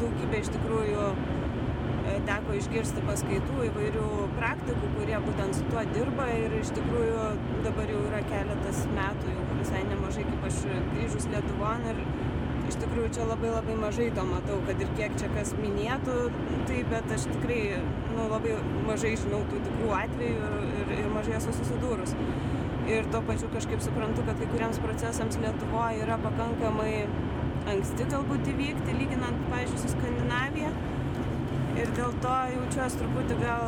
[0.02, 4.08] daugybė iš tikrųjų e, teko išgirsti paskaitų įvairių
[4.40, 7.28] praktikų, kurie būtent su tuo dirba ir iš tikrųjų
[7.68, 10.64] dabar jau yra keletas metų, jau visai nemažai kaip aš
[10.96, 12.02] grįžus Lietuvon ir
[12.84, 16.16] tikrųjų čia labai labai mažai to matau, kad ir kiek čia kas minėtų,
[16.70, 17.62] tai bet aš tikrai
[18.16, 18.56] nu, labai
[18.88, 20.52] mažai žinau tų tikrų atvejų
[20.84, 22.16] ir, ir mažai esu susidūrus.
[22.92, 26.96] Ir tuo pačiu kažkaip suprantu, kad kai kuriems procesams Lietuvoje yra pakankamai
[27.72, 30.72] anksti galbūt įvykti, lyginant, pavyzdžiui, su Skandinavija.
[31.78, 33.64] Ir dėl to jaučiuosi truputį gal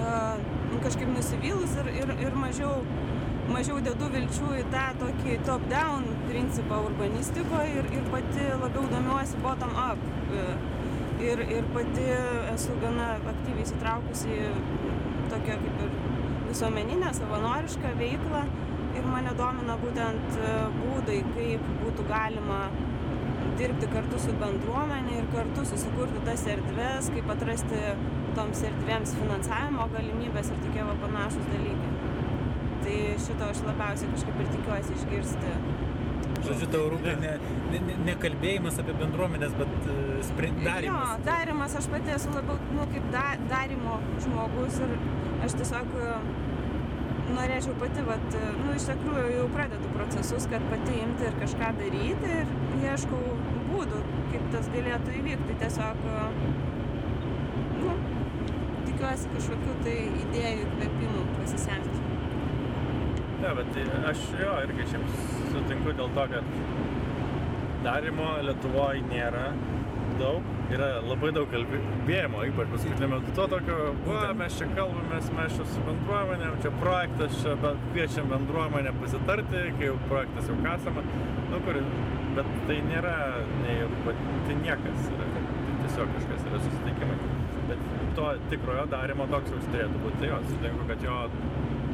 [0.00, 0.40] uh,
[0.82, 2.80] kažkaip nusivylus ir, ir, ir mažiau
[3.52, 10.00] mažiau dedu vilčių į tą tokį top-down principą urbanistikoje ir, ir pati labiau domiuosi bottom-up.
[11.22, 12.06] Ir, ir pati
[12.54, 14.46] esu gana aktyviai įsitraukusi į
[15.30, 15.92] tokią kaip ir
[16.48, 18.40] visuomeninę, savanorišką veiklą
[18.98, 22.64] ir mane domina būtent e, būdai, kaip būtų galima
[23.60, 27.80] dirbti kartu su bendruomenė ir kartu susikurti tas erdves, kaip atrasti
[28.36, 31.90] toms erdvėms finansavimo galimybės ir tokie va panašus dalykai.
[32.82, 35.56] Tai šito aš labiausiai kažkaip ir tikiuosi išgirsti.
[36.42, 37.32] Žodžiu, tau rūpi ne,
[37.72, 41.18] ne, ne, kalbėjimas apie bendruomenės, bet uh, Jo, sprendimas.
[41.26, 44.92] darimas, aš pati esu labiau, nu, kaip da, darimo žmogus ir
[45.46, 46.12] aš tiesiog e,
[47.36, 51.72] norėčiau pati, vat, e, nu, iš tikrųjų jau pradedu procesus, kad pati imti ir kažką
[51.80, 52.54] daryti ir
[52.86, 53.22] ieškau
[53.72, 54.02] būdų,
[54.32, 55.58] kaip tas galėtų įvykti.
[55.62, 56.24] Tiesiog, e,
[57.82, 57.98] nu,
[58.86, 62.11] tikiuosi kažkokių tai idėjų, įkvėpimų pasisemti.
[63.42, 65.06] Ne, bet tai aš jo irgi šiaip
[65.50, 66.50] sutinku dėl to, kad
[67.82, 69.48] darimo Lietuvoje nėra
[70.20, 70.46] daug.
[70.72, 75.66] Yra labai daug kalbėjimo, ypač paskutiniu metu to tokio, va, mes čia kalbamės, mes čia
[75.68, 81.04] su bendruomenėm, čia projektas, čia be- kviečiam bendruomenę pasitarti, kai jau projektas jau kasama.
[81.50, 81.80] Nu, kur,
[82.38, 83.16] bet tai nėra,
[83.66, 83.76] nei,
[84.46, 85.44] tai niekas yra, tai
[85.82, 87.18] tiesiog kažkas yra susitikimai.
[87.68, 87.84] Bet
[88.16, 91.18] to tikrojo darimo toks jau turėtų būti, tai jo, sutinku, kad jo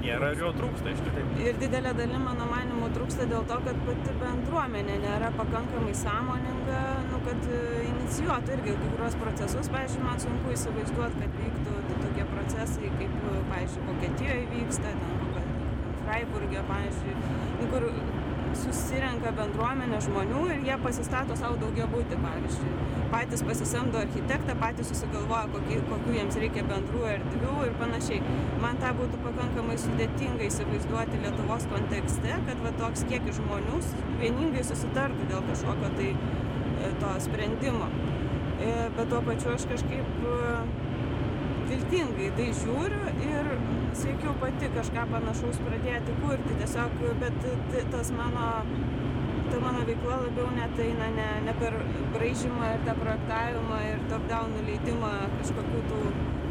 [0.03, 1.37] nėra ir jo trūksta iš tikrųjų.
[1.45, 7.21] Ir didelė dalim, mano manimu, trūksta dėl to, kad pati bendruomenė nėra pakankamai sąmoninga, nu,
[7.27, 9.73] kad e, inicijuotų irgi kai kurios procesus.
[9.75, 13.19] Pavyzdžiui, man sunku įsivaizduoti, kad vyktų tokie procesai, kaip,
[13.53, 15.47] pavyzdžiui, Vokietijoje vyksta, ten
[16.05, 17.17] Freiburgė, pavyzdžiui,
[17.59, 17.91] nu, kur
[18.57, 22.73] susirenka bendruomenė žmonių ir jie pasistato savo daugia būti, pavyzdžiui.
[23.13, 28.21] Patys pasisamdo architektą, patys susigalvoja, kokie, kokių jiems reikia bendrų erdvių ir panašiai.
[28.65, 33.81] Man tą būtų pakankamai sudėtinga įsivaizduoti Lietuvos kontekste, kad va, toks kiekis žmonių
[34.21, 37.89] vieningai susitartų dėl kažkokio tai e, to sprendimo.
[38.59, 40.87] E, Bet tuo pačiu aš kažkaip
[41.71, 43.51] viltingai į tai žiūriu ir
[43.99, 46.57] siekiu pati kažką panašaus pradėti kurti.
[46.63, 47.47] Tiesiog, bet
[47.93, 48.49] tas mano
[49.49, 51.77] ta mano veikla labiau net eina ne, ne per
[52.15, 56.01] braižymą ir tą projektavimą ir top-down nuleidimą kažkokių tų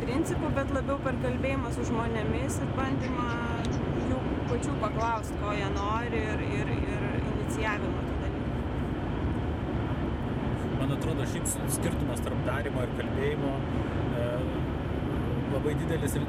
[0.01, 3.27] principų, bet labiau per kalbėjimą su žmonėmis ir bandymą
[4.09, 8.51] jų pačių paklausti, ko jie nori ir, ir, ir inicijavimą tų dalykų.
[10.81, 13.53] Man atrodo, šiaip skirtumas tarp darimo ir kalbėjimo
[15.57, 16.25] labai didelis ir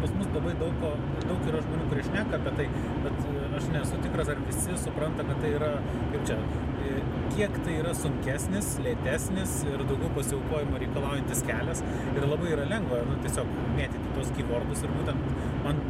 [0.00, 0.90] pas mus labai daug, ko,
[1.26, 2.66] daug yra žmonių, kurie šneka apie tai,
[3.04, 5.70] bet e, aš nesu tikras, ar visi supranta, kad tai yra,
[6.14, 6.38] kaip čia,
[6.80, 6.94] e,
[7.34, 11.84] kiek tai yra sunkesnis, lėtesnis ir daugiau pasiaukojimo reikalaujantis kelias
[12.14, 15.84] ir labai yra lengva nu, tiesiog mėtyti tos keywordus ir būtent man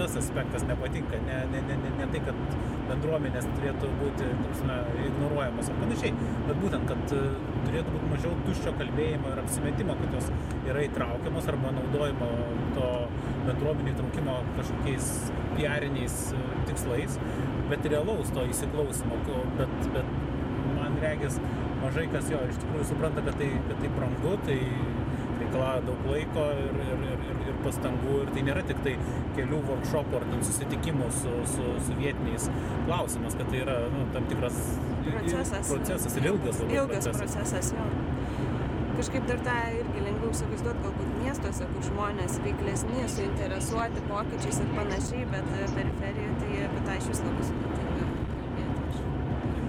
[0.00, 2.38] tas aspektas nepatinka, ne, ne, ne, ne, ne tai, kad
[2.90, 6.12] bendruomenės turėtų būti prasme, ignoruojamos ar panašiai,
[6.48, 7.20] bet būtent, kad e,
[7.66, 10.30] turėtų būti mažiau tuščio kalbėjimo ir apsimetimo, kad jos
[10.68, 12.30] yra įtraukiamos arba naudojimo
[12.76, 12.90] to
[13.46, 15.10] bendruomenių įtraukimo kažkokiais
[15.56, 17.18] piariniais e, tikslais,
[17.70, 19.20] bet realaus to įsiklausimo,
[19.60, 20.14] bet, bet
[20.76, 21.38] man regis
[21.80, 24.58] mažai kas jo iš tikrųjų supranta, kad tai, kad tai brangu, tai
[25.50, 28.94] reikalauja daug laiko ir, ir, ir, ir, pastangų ir tai nėra tik tai
[29.36, 32.48] kelių workshopų ar susitikimų su, su, su vietiniais
[32.86, 34.56] klausimas, kad tai yra nu, tam tikras
[35.04, 35.68] procesas.
[35.68, 37.36] procesas ir ilgas, ilgas procesas.
[37.36, 37.88] procesas jo.
[39.00, 45.28] Kažkaip dar tą irgi lengviau įsivaizduoti galbūt miestuose, kur žmonės veiklesni, suinteresuoti pokyčiais ir panašiai,
[45.30, 47.79] bet periferijoje tai apie tą iš vis labai sudėtinga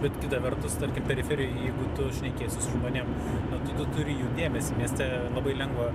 [0.02, 3.10] bet kita vertus, tarkim, periferijoje, jeigu tu šnekėsi su žmonėm,
[3.52, 5.90] nu, tu, tu turi jų dėmesį, mieste labai lengva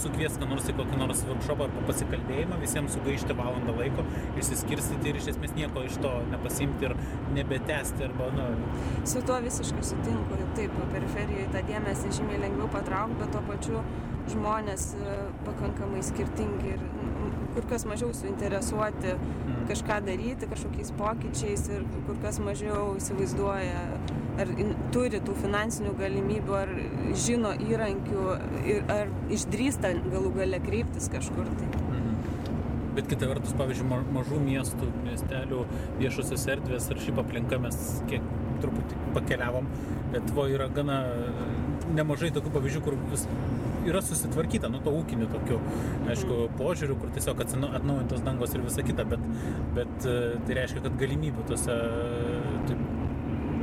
[0.00, 4.04] sukviesti, ką nors į kokį nors workshopą arba pasikalbėjimą, visiems sugaišti valandą laiko,
[4.40, 6.96] išsiskirstyti ir iš esmės nieko iš to nepasimti ir
[7.36, 8.50] nebetesti arba, nu...
[9.08, 13.82] Su tuo visiškai sutinku, taip, periferijoje tą dėmesį žymiai lengviau patraukti, bet tuo pačiu
[14.28, 15.16] žmonės e,
[15.46, 16.82] pakankamai skirtingi ir
[17.58, 19.62] kur kas mažiau suinteresuoti mm.
[19.66, 23.80] kažką daryti, kažkokiais pokyčiais ir kur kas mažiau įsivaizduoja,
[24.38, 26.72] ar in, turi tų finansinių galimybių, ar
[27.18, 28.26] žino įrankių,
[28.62, 31.70] ir, ar išdrįsta galų gale kreiptis kažkur tai.
[31.88, 32.14] Mhm.
[32.94, 35.64] Bet kita vertus, pavyzdžiui, mažų miestų, miestelių
[35.98, 38.30] viešosios erdvės ar šiaip aplinka mes kiek
[38.62, 39.66] truputį pakeliavom,
[40.30, 41.02] buvo yra gana
[41.96, 43.24] nemažai tokių pavyzdžių, kur vis
[43.88, 45.58] yra susitvarkyta, nu, to ūkiniu tokiu,
[46.10, 46.56] aišku, mm.
[46.60, 49.24] požiūriu, kur tiesiog atnaujintos dangos ir visa kita, bet,
[49.76, 51.76] bet e, tai reiškia, kad galimybių tose
[52.68, 52.82] taip,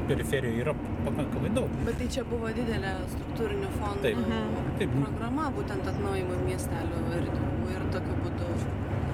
[0.09, 0.73] periferijoje yra
[1.05, 1.77] pakankamai daug.
[1.85, 4.21] Bet tai čia buvo didelė struktūrinių fondų taip.
[4.21, 4.71] Mhm.
[4.79, 4.97] Taip.
[5.01, 8.49] programa, būtent atnaujimo miestelių erdvių ir tokiu būdu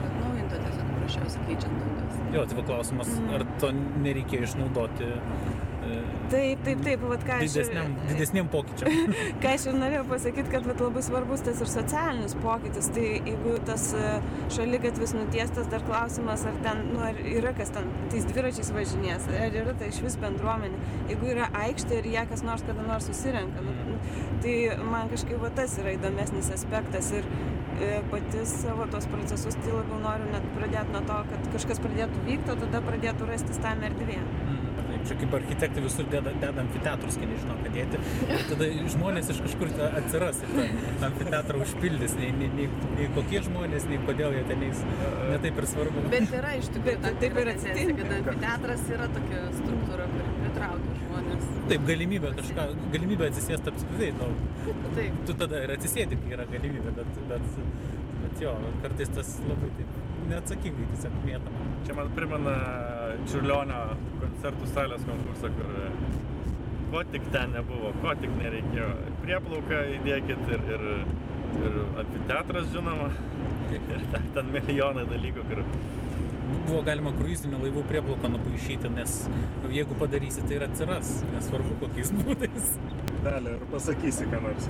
[0.09, 2.23] atnaujinta tiesiog paprasčiausiai keičiant dangas.
[2.35, 3.35] Jo, tai klausimas, mhm.
[3.37, 3.71] ar to
[4.07, 5.11] nereikėjo išnaudoti
[6.31, 7.51] Taip, taip, taip, vat ką aš...
[7.51, 9.15] Didesniam, didesniam pokyčiam.
[9.43, 12.87] ką aš ir norėjau pasakyti, kad vat, labai svarbus tas ir socialinis pokytis.
[12.95, 14.13] Tai jeigu tas e,
[14.55, 19.59] šalygatvis nutiestas, dar klausimas, ar ten, nu, ar yra kas ten tais dviračiais važinės, ar
[19.63, 20.79] yra tai iš vis bendruomenė.
[21.11, 24.17] Jeigu yra aikštė ir jie kas nors kada nors susirenka, nu, mm.
[24.45, 24.55] tai
[24.87, 27.11] man kažkaip va, tas yra įdomesnis aspektas.
[27.17, 27.27] Ir
[27.81, 32.27] e, pati savo tos procesus tai labiau noriu net pradėti nuo to, kad kažkas pradėtų
[32.29, 34.21] vykti, o tada pradėtų rastis tam erdvė.
[34.23, 34.60] Mm
[35.07, 38.01] čia kaip architektai visur deda, deda amfiteatrus, kai nežinau, ką dėti.
[38.27, 42.15] Ir tada žmonės iš kažkur atsiras ir tą amfiteatrą užpildys.
[42.19, 44.83] Nei, nei, nei, nei kokie žmonės, nei kodėl jie ten eis.
[45.31, 46.05] Netaip ir svarbu.
[46.13, 50.99] Bet yra iš tikrųjų taip, taip ir atsitinka, kad amfiteatras yra tokia struktūra, kuri pritraukia
[51.05, 51.49] žmonės.
[51.71, 54.11] Taip, galimybė kažką, galimybė atsisėsti apskritai.
[54.19, 55.25] Nu, taip.
[55.29, 57.59] Tu tada ir atsisėdi, kai yra galimybė, bet, bet,
[58.25, 59.99] bet jo, kartais tas labai taip
[60.31, 61.67] neatsakingai tiesiog mėtama.
[61.87, 62.55] Čia man primena
[63.29, 63.81] Čiurlionio
[64.21, 65.89] koncertų salės konkursą, kur e,
[66.91, 68.89] ko tik ten nebuvo, ko tik nereikėjo.
[69.23, 70.85] Prieplauką įdėkit ir, ir,
[71.61, 73.11] ir amfiteatras žinoma,
[73.71, 75.63] ir ten milijonai dalykų, kur
[76.67, 79.17] buvo galima kruizinių laivų prieplauką nupaišyti, nes
[79.71, 82.73] jeigu padarysi, tai ir atsiras, nesvarbu kokiais būdais.
[83.25, 84.69] Dalė, ar pasakysi ką nors?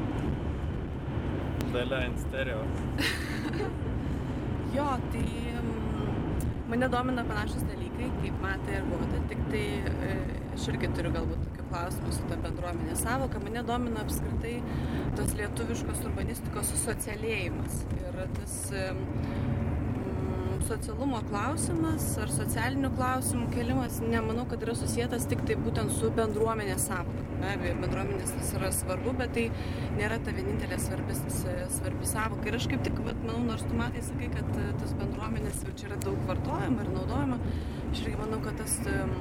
[1.71, 2.65] Dalė ant stereo.
[4.75, 5.25] jo, tai
[6.71, 9.63] Mane domina panašus dalykai, kaip matai ir goda, tik tai
[10.07, 10.11] e,
[10.55, 13.41] aš irgi turiu galbūt tokių klausimų su ta bendruomenė savoka.
[13.43, 14.53] Mane domina apskritai
[15.17, 17.81] tos lietuviškos urbanistikos susocialėjimas.
[17.99, 18.55] Ir tas
[20.69, 26.87] socialumo klausimas ar socialinių klausimų kelimas, nemanau, kad yra susijęs tik tai būtent su bendruomenės
[26.87, 27.30] savoka.
[27.41, 29.45] Be abejo, bendruomenės tas yra svarbu, bet tai
[29.97, 32.45] nėra ta vienintelė svarbi, svarbi savoka.
[32.49, 35.73] Ir aš kaip tik, vat, manau, nors tu matai, sakai, kad e, tas bendruomenės jau
[35.79, 37.39] čia yra daug vartojama ir naudojama,
[37.89, 39.15] aš irgi manau, kad tas um,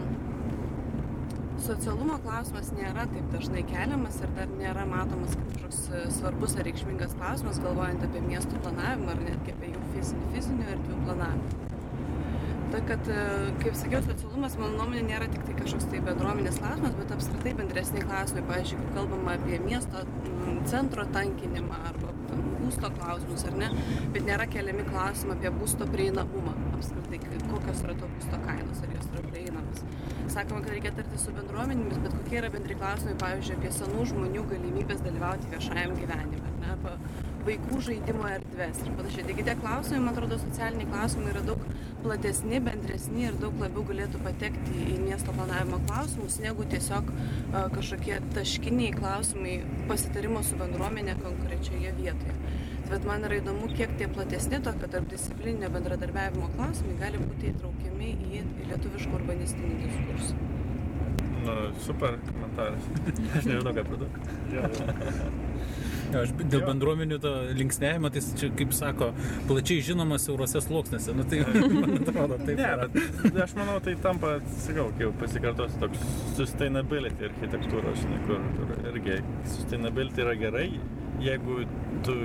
[1.65, 6.69] socialumo klausimas nėra taip dažnai keliamas ir dar nėra matomas kaip kažkoks e, svarbus ar
[6.69, 11.70] reikšmingas klausimas, galvojant apie miestų planavimą ar netgi apie jų fizinį, fizinių erdvių planavimą.
[12.71, 13.25] Ta, kad, e,
[13.63, 18.05] kaip sakiau, socialumas, mano nuomonė, nėra tik tai kažkoks tai bendruomenės klausimas, bet apskritai bendresni
[18.05, 18.45] klausimai.
[18.51, 20.05] Pavyzdžiui, kai kalbama apie miesto
[20.71, 23.71] centro tankinimą arba ten būsto klausimus, ar ne,
[24.15, 26.55] bet nėra keliami klausimai apie būsto prieinamumą.
[26.77, 29.83] Apskritai, kokios yra to būsto kainos, ar jos yra prieinamos.
[30.31, 34.47] Sakoma, kad reikia tarti su bendruomenėmis, bet kokie yra bendri klausimai, pavyzdžiui, apie senų žmonių
[34.53, 36.95] galimybės dalyvauti viešajam gyvenime, ar ne, arba
[37.47, 39.27] vaikų žaidimo erdvės ir panašiai.
[39.31, 41.60] Taigi tie klausimai, man atrodo, socialiniai klausimai yra daug
[42.05, 47.11] platesni, bendresni ir daug labiau galėtų patekti į miesto planavimo klausimus, negu tiesiog
[47.75, 52.37] kažkokie taškiniai klausimai pasitarimo su bendruomenė konkrečioje vietoje.
[52.91, 58.41] Bet man yra įdomu, kiek tie platesni tokio tarpdisciplininio bendradarbiavimo klausimai gali būti įtraukiami į
[58.41, 60.41] į lietuvišką urbanistinį diskursą.
[61.45, 61.55] Nu,
[61.87, 62.91] super komentaras.
[63.37, 65.47] Aš nežinau, ką pridurti.
[66.11, 69.11] Aš dėl bendruomenių to linksnėjimo, tai čia, kaip sako,
[69.49, 71.15] plačiai žinomas siaurose sluoksnėse.
[71.17, 71.43] Nu, tai
[71.83, 72.59] man atrodo, taip.
[72.59, 72.89] Ne,
[73.23, 76.07] bet aš manau, tai tampa, sakau, jau pasikartosiu, toks
[76.39, 79.21] sustainability architektūros, žinai, kur, kur irgi
[79.55, 80.67] sustainability yra gerai,
[81.23, 81.63] jeigu
[82.07, 82.17] tu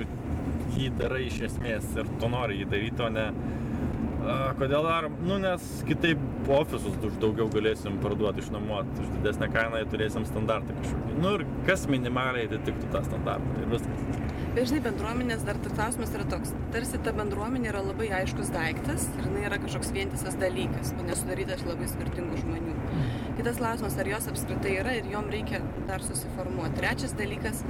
[0.76, 3.28] jį darai iš esmės ir tu nori jį daryti, o ne
[4.26, 6.20] a, kodėl darom, nu nes kitaip
[6.50, 11.18] ofisus už daugiau galėsim parduoti, išnuomoti, už didesnę kainą turėsim standartą kažkokį.
[11.22, 14.06] Nu ir kas minimaliai atitiktų tą standartą ir viskas.
[14.56, 16.54] Bet žinai, bendruomenės dar tas klausimas yra toks.
[16.72, 21.64] Tarsi ta bendruomenė yra labai aiškus daiktas ir jinai yra kažkoks vientisas dalykas, o nesudarytas
[21.68, 22.76] labai skirtingų žmonių.
[23.36, 25.60] Kitas klausimas, ar jos apskritai yra ir jom reikia
[25.90, 26.72] dar susiformuoti.
[26.80, 27.60] Trečias dalykas,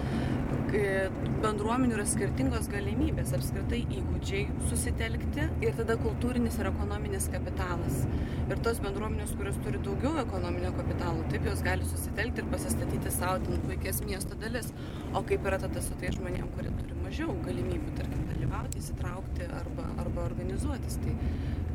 [1.42, 8.04] bendruomenių yra skirtingos galimybės, apskritai įgūdžiai susitelkti ir tada kultūrinis ir ekonominis kapitalas.
[8.46, 13.42] Ir tos bendruomenės, kurios turi daugiau ekonominio kapitalo, taip jos gali susitelkti ir pasistatyti savo
[13.44, 14.72] ten puikias miesto dalis.
[15.12, 19.90] O kaip yra tada su tai žmonėm, kurie turi mažiau galimybių, tarkim, dalyvauti, įsitraukti arba,
[20.02, 21.00] arba organizuotis.
[21.04, 21.16] Tai,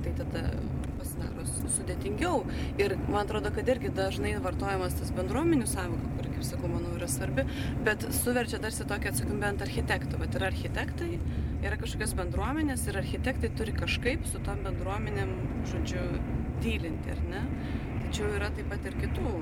[0.04, 0.44] tai tada
[1.00, 2.44] pasidaro su- sudėtingiau.
[2.82, 7.10] Ir man atrodo, kad irgi dažnai vartojamas tas bendruomenių savoka, kuri, kaip sakau, manau, yra
[7.12, 7.46] svarbi,
[7.88, 10.20] bet suverčia tarsi tokią atsakomybę ant architektų.
[10.22, 11.12] Bet yra architektai,
[11.62, 15.36] yra kažkokios bendruomenės ir architektai turi kažkaip su tom bendruomenėm,
[15.72, 16.06] žodžiu,
[16.62, 17.44] dylinti, ar ne?
[18.06, 19.36] Tačiau yra taip pat ir kitų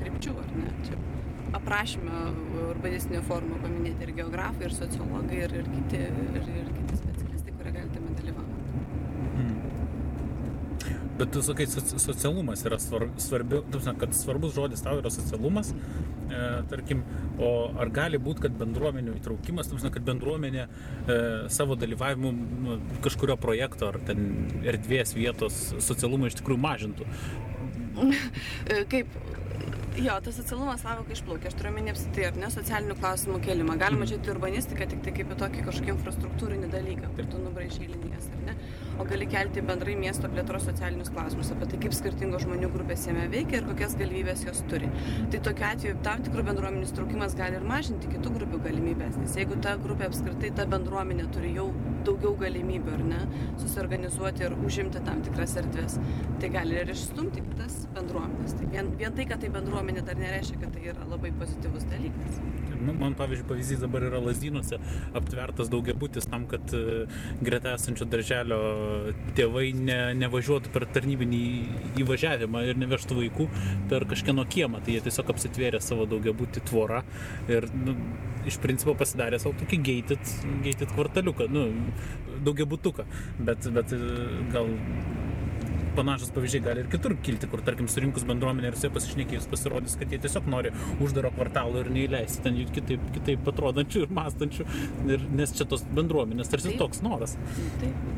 [0.00, 0.70] krypčių, ar ne?
[0.86, 1.00] Čia
[1.52, 2.20] aprašymę
[2.70, 6.00] urbanistinio forumo paminėti ir geografai, ir sociologai, ir, ir, kiti,
[6.38, 8.51] ir, ir kiti specialistai, kurie gali tame dalyvauti.
[11.22, 13.60] Bet tu sakai, soci- socialumas yra svar, svarbi,
[13.98, 17.04] kad svarbus žodis tau yra socialumas, e, tarkim,
[17.38, 21.18] o ar gali būti, kad bendruomenių įtraukimas, tu prasme, kad bendruomenė e,
[21.54, 24.26] savo dalyvavimu nu, kažkurio projekto ar ten
[24.66, 27.06] erdvės vietos socialumą iš tikrųjų mažintų?
[28.72, 29.14] E, Kaip?
[30.00, 31.50] Jo, tas socialumas savoka išplaukia.
[31.50, 33.76] Aš turiu omeny apsitai, ar ne, socialinių klausimų kelimą.
[33.80, 38.30] Galima žiūrėti urbanistiką tik tai kaip į tokį kažkokį infrastruktūrinį dalyką, kur tu nubraižai linijas,
[38.32, 38.56] ar ne?
[39.00, 43.24] O gali kelti bendrai miesto plėtros socialinius klausimus apie tai, kaip skirtingos žmonių grupės jame
[43.32, 44.90] veikia ir kokias galimybės jos turi.
[45.32, 49.58] Tai tokiu atveju tam tikrų bendruomenių įtraukimas gali ir mažinti kitų grupių galimybės, nes jeigu
[49.64, 51.70] ta grupė apskritai, ta bendruomenė turi jau
[52.06, 53.20] daugiau galimybių, ar ne,
[53.60, 55.98] susiorganizuoti ir užimti tam tikras erdvės,
[56.42, 58.56] tai gali ir išstumti kitas bendruomenės.
[58.58, 62.42] Tai vien, vien tai, kad tai bendruomenė dar nereiškia, kad tai yra labai pozityvus dalykas.
[62.82, 64.78] Man, pavyzdžiui, pavyzdys dabar yra Lazdynuose
[65.18, 67.04] aptvertas daugiabutis tam, kad e,
[67.44, 68.58] greta esančio darželio
[69.38, 71.42] tėvai ne, nevažiuotų per tarnybinį
[72.02, 73.48] įvažiavimą ir nevežtų vaikų
[73.92, 74.82] per kažkieno kiemą.
[74.82, 77.04] Tai jie tiesiog apsitvėrė savo daugiabutį tvorą
[77.52, 77.94] ir nu,
[78.48, 80.32] iš principo pasidarė savo tokį gated,
[80.64, 81.66] gated kvartaliuką, nu,
[82.46, 83.06] daugiabutuką.
[83.40, 84.00] Bet, bet e,
[84.54, 84.70] gal
[85.96, 89.96] panašus pavyzdžiai gali ir kitur kilti, kur, tarkim, surinkus bendruomenę ir su jie pasišnekėjus pasirodys,
[90.00, 90.72] kad jie tiesiog nori
[91.04, 94.68] uždaro kvartalo ir neįleisti ten jų kitaip, kitaip atrodančių ir mąstančių,
[95.12, 96.80] ir, nes čia tos bendruomenės tarsi Taip.
[96.80, 97.36] toks noras.
[97.82, 98.10] Taip.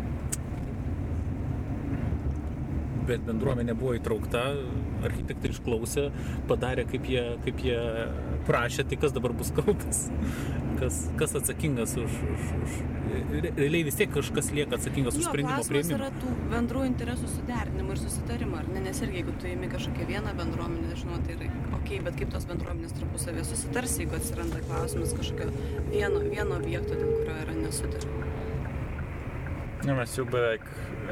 [3.08, 4.46] Bet bendruomenė buvo įtraukta,
[5.10, 6.08] architektai išklausė,
[6.50, 7.78] padarė kaip jie, kaip jie
[8.48, 10.04] prašė, tai kas dabar bus kaltas,
[10.80, 12.76] kas, kas atsakingas už, už, už...
[13.44, 16.00] re- Realiai vis tiek kažkas lieka atsakingas už Jo, sprendimo klausimas prieimimą.
[16.00, 18.82] yra tų bendrų interesų suderinimo ir susitarimo, ar ne?
[18.88, 22.48] Nes irgi jeigu tu įimi kažkokią vieną bendruomenę, žinau, tai yra ok, bet kaip tos
[22.50, 25.52] bendruomenės tarpusavėje susitars, jeigu atsiranda klausimas kažkokio
[25.92, 28.20] vieno, vieno objekto, dėl kurio yra nesutarima.
[29.84, 30.62] Ne, mes jau beveik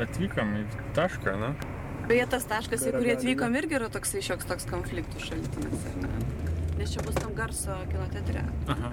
[0.01, 0.63] atvykom į
[0.97, 1.51] tašką, na?
[2.09, 6.11] Beje, tas taškas, į kurį atvykom, irgi yra toksai šioks toks konfliktų šaltinis, ar ne?
[6.81, 8.43] Nes čia bus tam garso kino teatre,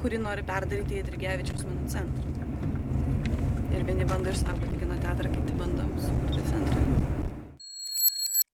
[0.03, 2.36] kurį nori perdaryti į Drigevičiaus menų centrą.
[3.74, 6.88] Ir vieni bando išsaugoti kino teatrą, kiti bando sukurti centrą.